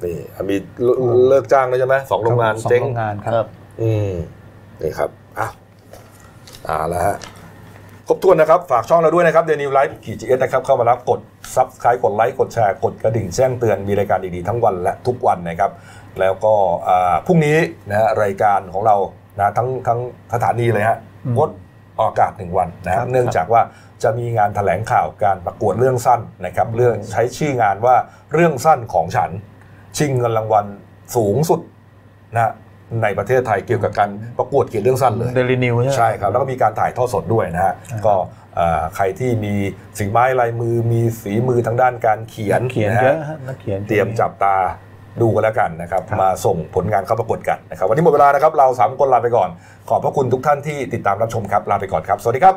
[0.04, 0.16] นี่
[0.50, 0.92] มีเลิ
[1.28, 3.46] เลิกจ้างแล้วใช่ไหมสองโรงงานสองเจ๊งโรงงานครับครับ
[3.82, 4.12] อืม
[4.82, 5.48] นี่ครับอะ
[6.68, 7.16] อ่าแล้วฮะ
[8.06, 11.20] ครบถ้วนนะครับ ฝากช่องเราด้วยนะครับเดนิวไลฟ์ขีด GS นะครับ เข้ามารับกด
[11.54, 15.70] subscribe กดไลค์ กดแชร์ กดกระดิ่งแจ้งเตือน มีรายการดีๆ ทั้งวันและทุกวันนะครับ
[16.20, 16.54] แล้วก็
[16.88, 17.56] อ่าพรุ่งนี้
[17.88, 18.96] นะฮะรายการของเรา
[19.38, 20.00] นะทั้งทั้ง
[20.32, 21.50] สถานีเลยฮะอืมงด
[21.98, 23.62] ออกอากาศหนึ่งวันนะคครัรับบเนื่องจากว่า
[24.02, 27.96] จะมีงานแถลงข่าวการประกวดเรื่องสั้นนะครับ เรื่องใช้ชื่องานว่า
[28.32, 29.30] เรื่องสั้นของฉัน
[29.98, 30.66] ชิงเงินรางวัล
[31.16, 31.60] สูงสุด
[32.34, 32.52] นะฮะ
[33.02, 38.14] ในประเทศไทยเกี่ยวกับการประกวดเกี่ยวกับเรื่องสั้นเลยเดลินิวใช่ไหมใช่ครับแล้วก็มีการถ่ายทอดสดด้วยนะฮะอ่าก็
[38.56, 39.54] เอ่อใครที่มี
[39.96, 44.56] ฝีไม้ลายมือมีฝีมือทางด้านการเขียนเขียนนะเยฮะอะฮะนักเขียนเตรียมจับตา
[45.20, 49.48] ดูกันแล้วกันนะครับครับมาส่งผลงานเข้าประกวดกันนะครับวันนี้หมดเวลานะครับเราสามคนลาไปก่อน
[49.88, 52.56] ขอบพระคุณทุกท่านที่ติดตามรับชมครับลาไปก่อนครับ สวัสดีครับ